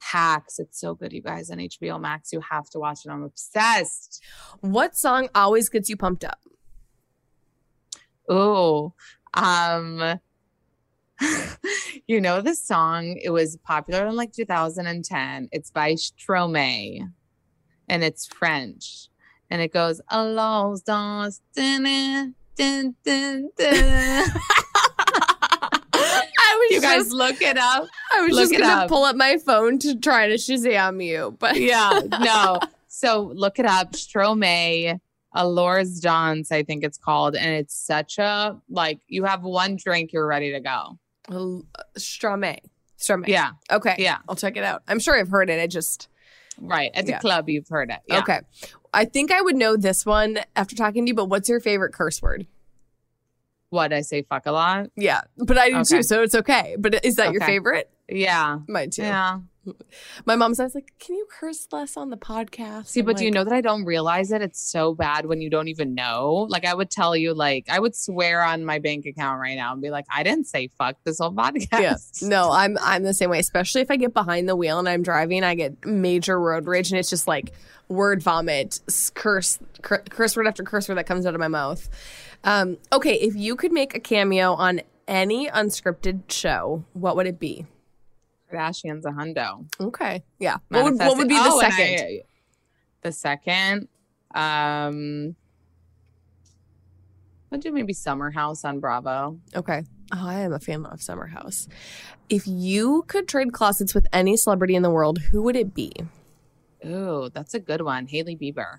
[0.00, 3.24] hacks it's so good you guys on hbo max you have to watch it i'm
[3.24, 4.22] obsessed
[4.60, 6.38] What song always gets you pumped up?
[8.28, 8.92] Oh,
[9.34, 10.20] um,
[12.06, 13.18] you know the song?
[13.22, 15.48] It was popular in like 2010.
[15.52, 17.10] It's by Stromae,
[17.88, 19.08] and it's French,
[19.50, 24.24] and it goes "Allons dans dun, dun, dun, dun."
[26.40, 27.86] I was You guys just, look it up.
[28.14, 28.88] I was look just gonna up.
[28.88, 32.60] pull up my phone to try to Shazam you, but Yeah, no.
[32.88, 33.92] So look it up.
[33.92, 35.00] Stromae.
[35.34, 40.12] Allures Dance, I think it's called, and it's such a like you have one drink,
[40.12, 40.98] you're ready to go.
[41.30, 41.64] Strame.
[41.74, 41.82] Uh,
[42.98, 43.24] Strame.
[43.28, 43.94] Yeah, Okay.
[43.98, 44.82] yeah, I'll check it out.
[44.88, 45.60] I'm sure I've heard it.
[45.60, 46.08] I just
[46.60, 46.90] right.
[46.94, 47.18] At the Yeah.
[47.20, 48.00] club, you've heard it.
[48.08, 48.18] Yeah.
[48.20, 48.40] okay.
[48.92, 51.14] I think I would know this one after talking to you.
[51.14, 52.46] But what's your favorite curse word?
[53.70, 54.90] What I say, fuck a lot.
[54.96, 55.98] Yeah, but I do Okay.
[55.98, 56.76] too, so it's okay.
[56.78, 57.90] But is that your favorite?
[58.08, 59.02] Yeah, Mine too.
[59.02, 59.40] yeah.
[60.24, 63.24] My mom says like, "Can you curse less on the podcast?" See, I'm but do
[63.24, 64.42] you know that I don't realize it?
[64.42, 66.46] It's so bad when you don't even know.
[66.48, 69.72] Like I would tell you, like I would swear on my bank account right now
[69.72, 71.68] and be like, I didn't say fuck this whole podcast.
[71.72, 72.28] Yeah.
[72.28, 73.38] No, I'm I'm the same way.
[73.38, 76.90] Especially if I get behind the wheel and I'm driving, I get major road rage,
[76.90, 77.52] and it's just like
[77.88, 78.80] word vomit,
[79.14, 81.88] curse, cur- curse word after curse word that comes out of my mouth.
[82.44, 87.40] Um, okay, if you could make a cameo on any unscripted show, what would it
[87.40, 87.66] be?
[88.50, 89.66] Kardashian's a hundo.
[89.80, 90.56] Okay, yeah.
[90.68, 92.00] What would, what would be the Oh, second?
[92.00, 92.22] I-
[93.02, 93.88] the second,
[94.34, 95.36] um,
[97.52, 99.38] I'd do maybe Summer House on Bravo.
[99.54, 99.84] Okay.
[100.12, 101.68] Oh, I am a fan of Summer House.
[102.28, 105.92] If you could trade closets with any celebrity in the world, who would it be?
[106.84, 108.06] Oh, that's a good one.
[108.06, 108.78] Hailey Bieber.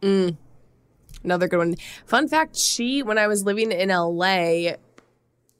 [0.00, 0.36] Mm.
[1.24, 1.74] Another good one.
[2.06, 4.74] Fun fact: She, when I was living in LA,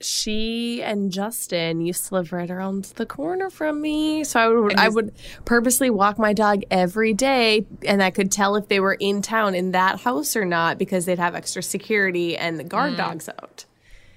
[0.01, 4.25] she and Justin used to live right around the corner from me.
[4.25, 5.13] So I would I would
[5.45, 9.55] purposely walk my dog every day and I could tell if they were in town
[9.55, 12.97] in that house or not because they'd have extra security and the guard Mm.
[12.99, 13.65] dogs out.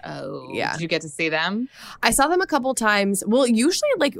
[0.03, 0.73] Oh, Yeah.
[0.73, 1.69] Did you get to see them?
[2.03, 3.23] I saw them a couple times.
[3.25, 4.15] Well, usually like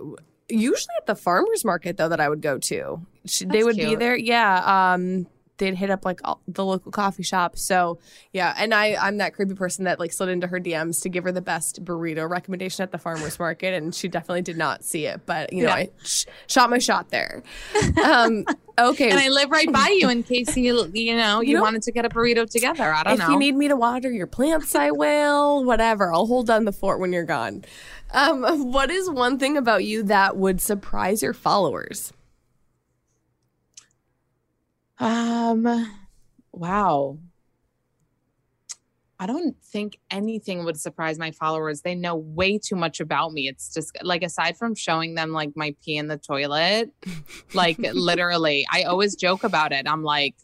[0.47, 3.01] usually at the farmers market though that I would go to.
[3.45, 4.15] They would be there.
[4.15, 4.93] Yeah.
[4.93, 5.27] Um
[5.59, 7.55] they'd hit up like all, the local coffee shop.
[7.57, 7.99] So,
[8.33, 11.23] yeah, and I I'm that creepy person that like slid into her DMs to give
[11.25, 15.05] her the best burrito recommendation at the farmers market and she definitely did not see
[15.05, 15.75] it, but you know, Yeah.
[15.75, 17.43] I sh- shot my shot there.
[18.03, 18.45] Um
[18.79, 19.09] okay.
[19.11, 21.83] And I live right by you in case you, you know, you, You know- wanted
[21.83, 22.91] to get a burrito together.
[22.91, 23.25] I don't if know.
[23.25, 25.63] If you need me to water your plants, I will.
[25.63, 26.11] Whatever.
[26.13, 27.65] I'll hold down the fort when you're gone.
[28.11, 32.11] Um, what is one thing about you that would surprise your followers?
[34.99, 35.93] Um,
[36.51, 37.17] wow.
[39.21, 41.81] I don't think anything would surprise my followers.
[41.81, 43.49] They know way too much about me.
[43.49, 46.91] It's just like aside from showing them like my pee in the toilet,
[47.53, 49.87] like literally, I always joke about it.
[49.89, 50.35] I'm like,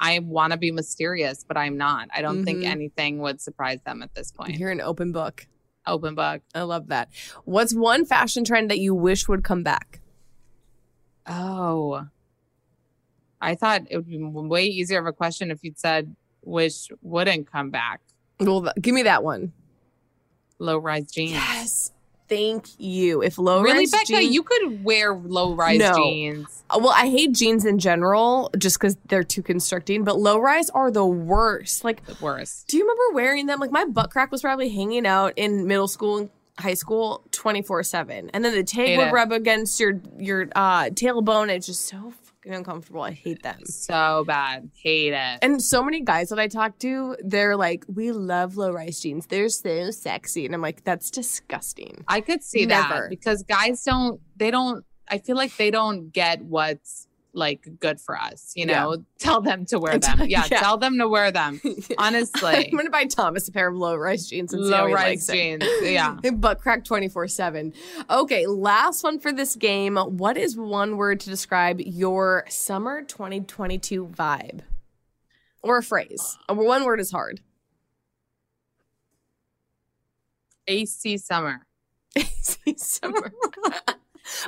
[0.00, 2.08] I want to be mysterious, but I'm not.
[2.12, 2.68] I don't think Mhm.
[2.70, 4.58] anything would surprise them at this point.
[4.58, 5.46] You're an open book.
[5.86, 6.42] Open book.
[6.56, 7.10] I love that.
[7.44, 10.00] What's one fashion trend that you wish would come back?
[11.26, 12.06] Oh,
[13.44, 16.14] I thought it would be way easier of a question if you'd said
[16.44, 18.00] wish wouldn't come back.
[18.40, 19.52] Well, th- give me that one.
[20.58, 21.32] Low rise jeans.
[21.32, 21.90] Yes.
[22.28, 23.22] Thank you.
[23.22, 25.94] If low really, rise Becca, jeans- you could wear low rise No.
[25.94, 26.62] jeans.
[26.70, 30.70] Uh, Well, I hate jeans in general just because they're too constricting, but low rise
[30.70, 31.84] are the worst.
[31.84, 32.66] Like, The worst.
[32.68, 33.60] do you remember wearing them?
[33.60, 37.82] Like, my butt crack was probably hanging out in middle school and high school 24
[37.82, 38.30] 7.
[38.32, 39.12] And then the tag Hate would it.
[39.12, 41.50] rub against your, your uh, tailbone.
[41.50, 42.14] It's just so
[42.44, 43.02] fucking uncomfortable.
[43.02, 43.64] I hate them.
[43.64, 44.70] So bad.
[44.74, 45.38] Hate it.
[45.42, 49.26] And so many guys that I talk to, they're like, we love low rise jeans.
[49.26, 50.46] They're so sexy.
[50.46, 52.04] And I'm like, that's disgusting.
[52.08, 52.88] I could see Never.
[52.88, 58.00] that because guys don't, they don't, I feel like they don't get what's like good
[58.00, 58.84] for us, you Yeah.
[58.84, 59.04] know?
[59.18, 60.20] Tell them to wear them.
[60.20, 60.60] Yeah, Yeah.
[60.60, 61.60] tell them to wear them.
[61.98, 62.54] Honestly.
[62.66, 65.28] I'm going to buy Thomas a pair of low rise jeans and low rise likes
[65.28, 65.32] it.
[65.60, 65.64] jeans.
[65.82, 66.16] Yeah.
[66.34, 67.72] Butt crack 24 7.
[68.08, 69.96] Okay, last one for this game.
[69.96, 74.60] What is one word to describe your summer 2022 vibe?
[75.62, 76.36] Or a phrase.
[76.48, 77.40] One word is hard.
[80.66, 81.66] AC summer.
[82.16, 83.32] AC summer.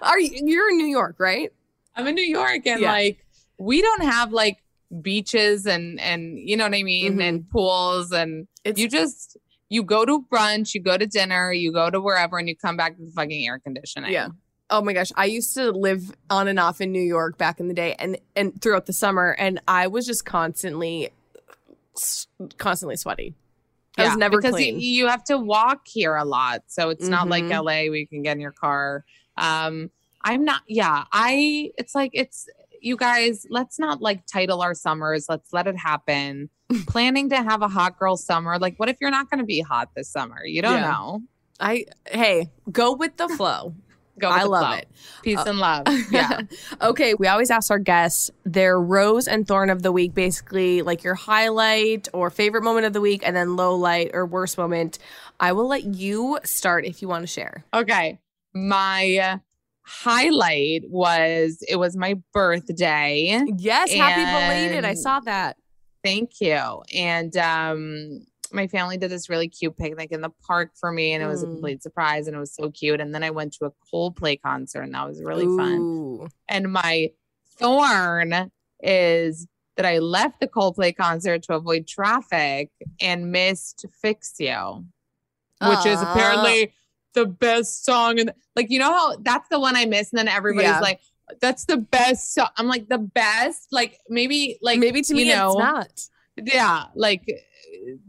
[0.03, 1.53] Are you, you're in New York, right?
[1.97, 2.93] I'm in New York and Yeah.
[2.93, 3.25] like
[3.59, 4.59] we don't have like
[5.03, 7.23] beaches and and you know what I mean Mhm.
[7.29, 9.37] and pools and It's you just
[9.69, 12.77] you go to brunch, you go to dinner, you go to wherever and you come
[12.77, 14.13] back with fucking air conditioning.
[14.13, 14.29] Yeah.
[14.71, 17.69] Oh my gosh, I used to live on and off in New York back in
[17.69, 21.11] the day and and throughout the summer and I was just constantly
[22.59, 23.35] constantly sweaty.
[23.99, 24.79] I was never because clean.
[24.79, 26.65] You, you have to walk here a lot.
[26.67, 27.51] So it's not like Mhm.
[27.65, 29.05] LA where you can get in your car.
[29.39, 29.91] Um
[30.27, 32.47] I'm not yeah, I it's like it's
[32.83, 35.27] you guys, let's not like title our summers.
[35.29, 36.51] Let's let it happen.
[36.87, 38.59] Planning to have a hot girl summer.
[38.59, 40.45] Like, what if you're not going to be hot this summer?
[40.45, 40.91] You don't Yeah.
[40.91, 41.23] know.
[41.59, 43.75] I hey, go with the flow.
[44.19, 44.55] Go with the flow.
[44.55, 44.77] I love flow.
[44.79, 44.89] it.
[45.23, 45.87] Peace Uh, and love.
[46.11, 46.41] Yeah.
[46.81, 51.05] okay, we always ask our guests their rose and thorn of the week, basically like
[51.05, 54.99] your highlight or favorite moment of the week, and then low light or worst moment.
[55.39, 57.65] I will let you start if you want to share.
[57.75, 58.19] okay.
[58.55, 59.39] My
[59.87, 63.41] highlight was it was my birthday.
[63.59, 64.85] Yes, happy belated.
[64.85, 65.57] I saw that.
[66.03, 66.83] Thank you.
[66.95, 71.23] And um my family did this really cute picnic in the park for me and
[71.23, 71.51] it was a Mm.
[71.55, 73.01] complete surprise and it was so cute.
[73.01, 76.29] And then I went to a Coldplay concert and that was really fun.
[76.49, 77.11] And my
[77.59, 82.71] thorn is that I left the Coldplay concert to avoid traffic
[83.01, 84.85] and missed Fix You,
[85.61, 86.73] which is apparently
[87.17, 88.21] the best song.
[88.21, 90.13] And like, you know how that's the one I miss.
[90.13, 90.79] And then everybody's Yeah.
[90.81, 91.01] like,
[91.41, 92.49] that's the best song.
[92.57, 93.67] I'm like, the best?
[93.73, 96.47] Like, maybe, like, Maybe to me you know, it's not.
[96.55, 97.23] yeah, like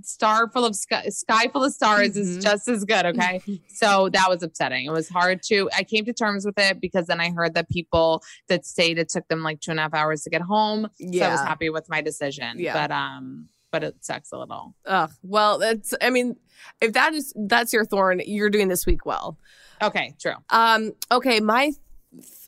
[0.01, 2.41] star full of sky, sky full of stars is Mhm.
[2.43, 3.05] just as good.
[3.07, 3.41] Okay.
[3.75, 4.85] so that was upsetting.
[4.85, 7.69] It was hard to, I came to terms with it because then I heard that
[7.69, 10.87] people that stayed, it took them like two and a half hours to get home.
[10.99, 12.59] So I was happy with my decision.
[12.59, 12.73] Yeah.
[12.73, 14.75] But, um, but it sucks a little.
[14.85, 15.11] Ugh.
[15.23, 15.93] Well, that's.
[16.01, 16.35] I mean,
[16.81, 19.37] if that is that's your thorn, you're doing this week well.
[19.81, 20.15] Okay.
[20.19, 20.35] True.
[20.49, 21.71] Um, okay, my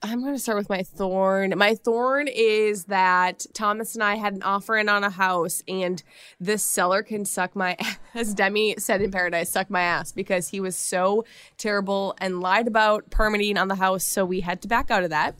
[0.01, 1.53] I'm going to start with my thorn.
[1.57, 6.01] My thorn is that Thomas and I had an offer in on a house, and
[6.39, 7.77] this seller can suck my,
[8.15, 11.25] as Demi said in Paradise, suck my ass because he was so
[11.57, 14.05] terrible and lied about permitting on the house.
[14.05, 15.35] So we had to back out of that.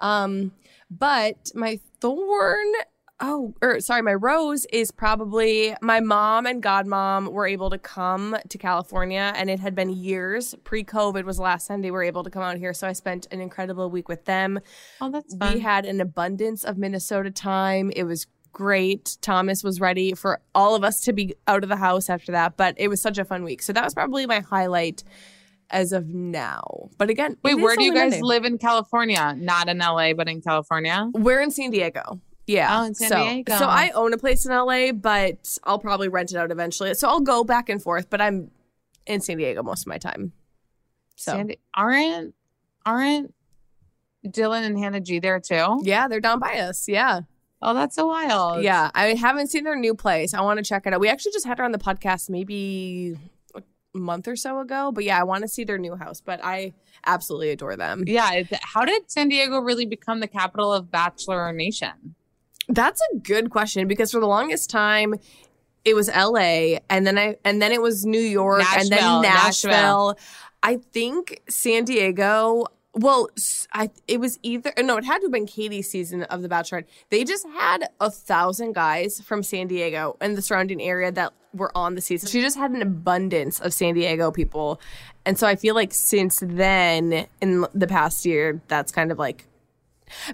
[0.00, 0.52] Um,
[0.90, 2.72] but my thorn,
[3.20, 8.36] oh, or sorry, my rose is probably my mom and godmom were able to come
[8.48, 12.02] to California, and it had been years pre COVID was the last time they were
[12.02, 12.72] able to come out here.
[12.72, 14.60] So I spent an incredible week with them.
[15.00, 15.54] Oh, that's fun.
[15.54, 17.92] We had an abundance of Minnesota time.
[17.94, 19.18] It was great.
[19.20, 22.56] Thomas was ready for all of us to be out of the house after that,
[22.56, 23.62] but it was such a fun week.
[23.62, 25.04] So that was probably my highlight
[25.70, 26.90] as of now.
[26.98, 29.34] But again, Wait, where do you guys live in California?
[29.38, 31.08] Not in LA, but in California.
[31.14, 32.20] We're in San Diego.
[32.50, 32.80] Yeah.
[32.80, 33.56] Oh, in San so, Diego.
[33.56, 36.94] So I own a place in LA, but I'll probably rent it out eventually.
[36.94, 38.50] So I'll go back and forth, but I'm
[39.06, 40.32] in San Diego most of my time.
[41.16, 42.34] So Sandy, aren't
[42.84, 43.34] aren't
[44.26, 45.80] Dylan and Hannah G there too?
[45.82, 46.88] yeah, they're down by us.
[46.88, 47.20] Yeah.
[47.62, 48.62] Oh, that's so wild.
[48.62, 48.90] Yeah.
[48.94, 50.32] I haven't seen their new place.
[50.32, 51.00] I want to check it out.
[51.00, 53.18] We actually just had her on the podcast maybe
[53.54, 54.92] a month or so ago.
[54.92, 56.22] But yeah, I want to see their new house.
[56.22, 56.72] But I
[57.06, 58.04] absolutely adore them.
[58.06, 58.44] Yeah.
[58.62, 62.14] How did San Diego really become the capital of Bachelor Nation?
[62.70, 65.14] That's a good question because for the longest time
[65.84, 69.70] it was LA and then I and then it was New York and then Nashville.
[69.70, 70.18] Nashville.
[70.62, 73.28] I think San Diego well,
[73.72, 76.86] I it was either no, it had to have been Katie's season of The Bachelorette.
[77.10, 81.76] They just had a thousand guys from San Diego and the surrounding area that were
[81.76, 82.28] on the season.
[82.28, 84.80] She just had an abundance of San Diego people,
[85.24, 89.46] and so I feel like since then, in the past year, that's kind of like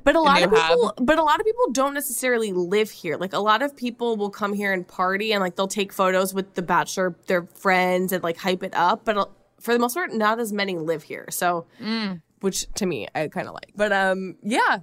[0.04, 3.16] but a lot of people, but a lot of people don't necessarily live here.
[3.16, 6.32] Like a lot of people will come here and party, and like they'll take photos
[6.34, 9.04] with the bachelor, their friends, and like hype it up.
[9.04, 11.26] But for the most part, not as many live here.
[11.30, 12.22] So, Mm.
[12.40, 13.72] which to me, I kind of like.
[13.74, 14.78] But um, yeah.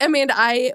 [0.00, 0.72] Amanda, I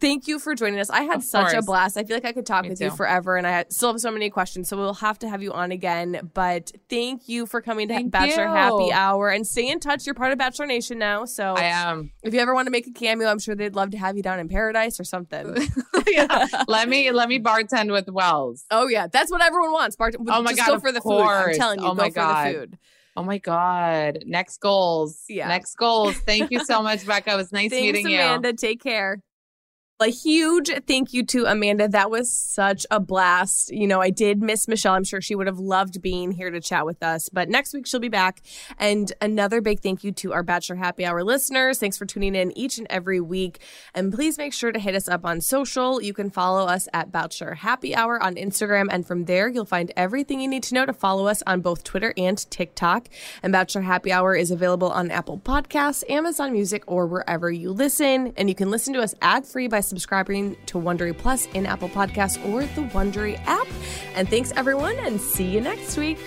[0.00, 0.90] thank you for joining us.
[0.90, 1.96] I had Of such a blast.
[1.96, 4.10] I feel like I could talk Me with you forever, and I still have so
[4.10, 4.68] many questions.
[4.68, 6.30] So we'll have to have you on again.
[6.34, 8.50] But thank you for coming to Thank Bachelor you.
[8.50, 10.06] Happy Hour and stay in touch.
[10.06, 12.12] You're part of Bachelor Nation now, so I am.
[12.22, 14.22] if you ever want to make a cameo, I'm sure they'd love to have you
[14.22, 15.56] down in paradise or something.
[16.06, 16.46] yeah.
[16.68, 18.66] Let me let me bartend with Wells.
[18.70, 19.96] oh yeah, that's what everyone wants.
[19.96, 21.20] Bart- Oh my just God, go for the food.
[21.20, 22.46] I'm telling you, Oh go for God.
[22.46, 22.78] the food.
[23.20, 24.20] Oh my God.
[24.24, 25.24] Next goals.
[25.28, 25.46] Yeah.
[25.46, 26.16] Next goals.
[26.20, 27.32] Thank you so much, Becca.
[27.32, 28.18] It was nice Thanks, meeting you.
[28.18, 28.54] Amanda.
[28.54, 29.22] Take care.
[30.02, 31.86] A huge thank you to Amanda.
[31.86, 33.70] That was such a blast.
[33.70, 34.94] You know, I did miss Michelle.
[34.94, 37.28] I'm sure she would have loved being here to chat with us.
[37.28, 38.40] But next week she'll be back.
[38.78, 41.78] And another big thank you to our Bachelor Happy Hour listeners.
[41.78, 43.60] Thanks for tuning in each and every week.
[43.94, 46.00] And please make sure to hit us up on social.
[46.00, 48.86] You can follow us at Bachelor Happy Hour on Instagram.
[48.90, 51.84] And from there, you'll find everything you need to know to follow us on both
[51.84, 53.10] Twitter and TikTok.
[53.42, 58.32] And Bachelor Happy Hour is available on Apple Podcasts, Amazon Music, or wherever you listen.
[58.38, 61.90] And you can listen to us ad free by subscribing to Wondery Plus in Apple
[61.90, 63.66] Podcasts or the Wondery app.
[64.14, 66.18] And thanks, everyone, and see you next week.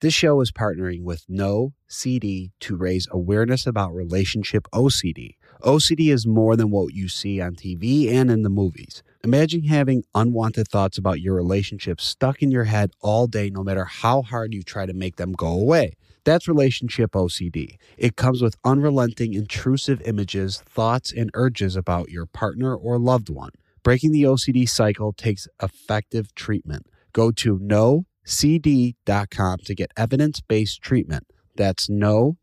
[0.00, 5.36] This show is partnering with No CD to raise awareness about relationship OCD.
[5.62, 9.02] OCD is more than what you see on TV and in the movies.
[9.26, 13.84] Imagine having unwanted thoughts about your relationship stuck in your head all day, no matter
[13.84, 15.94] how hard you try to make them go away.
[16.22, 17.76] That's relationship OCD.
[17.98, 23.50] It comes with unrelenting, intrusive images, thoughts, and urges about your partner or loved one.
[23.82, 26.86] Breaking the OCD cycle takes effective treatment.
[27.12, 28.04] Go to nocd.com
[29.58, 31.26] to get evidence based treatment.
[31.56, 32.36] That's nocd.com.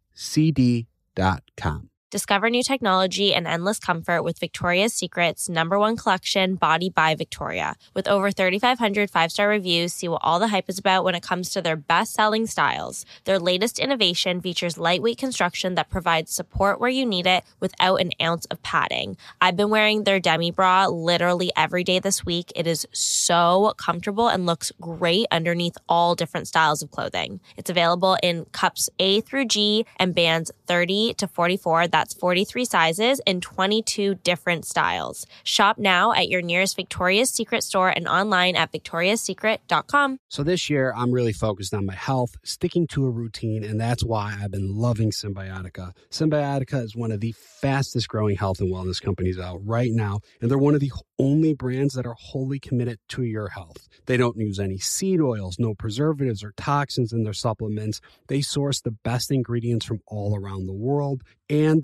[2.13, 7.75] Discover new technology and endless comfort with Victoria's Secret's number one collection, Body by Victoria.
[7.95, 11.23] With over 3,500 five star reviews, see what all the hype is about when it
[11.23, 13.03] comes to their best selling styles.
[13.23, 18.11] Their latest innovation features lightweight construction that provides support where you need it without an
[18.21, 19.17] ounce of padding.
[19.41, 22.51] I've been wearing their demi bra literally every day this week.
[22.55, 27.39] It is so comfortable and looks great underneath all different styles of clothing.
[27.57, 31.87] It's available in cups A through G and bands 30 to 44.
[31.87, 35.25] That's 43 sizes in 22 different styles.
[35.43, 40.17] Shop now at your nearest Victoria's Secret store and online at victoriassecret.com.
[40.29, 44.03] So this year, I'm really focused on my health, sticking to a routine, and that's
[44.03, 45.91] why I've been loving Cymbiotika.
[46.09, 50.49] Cymbiotika is one of the fastest growing health and wellness companies out right now, and
[50.49, 53.87] they're one of the only brands that are wholly committed to your health.
[54.07, 58.01] They don't use any seed oils, no preservatives or toxins in their supplements.
[58.27, 61.83] They source the best ingredients from all around the world, and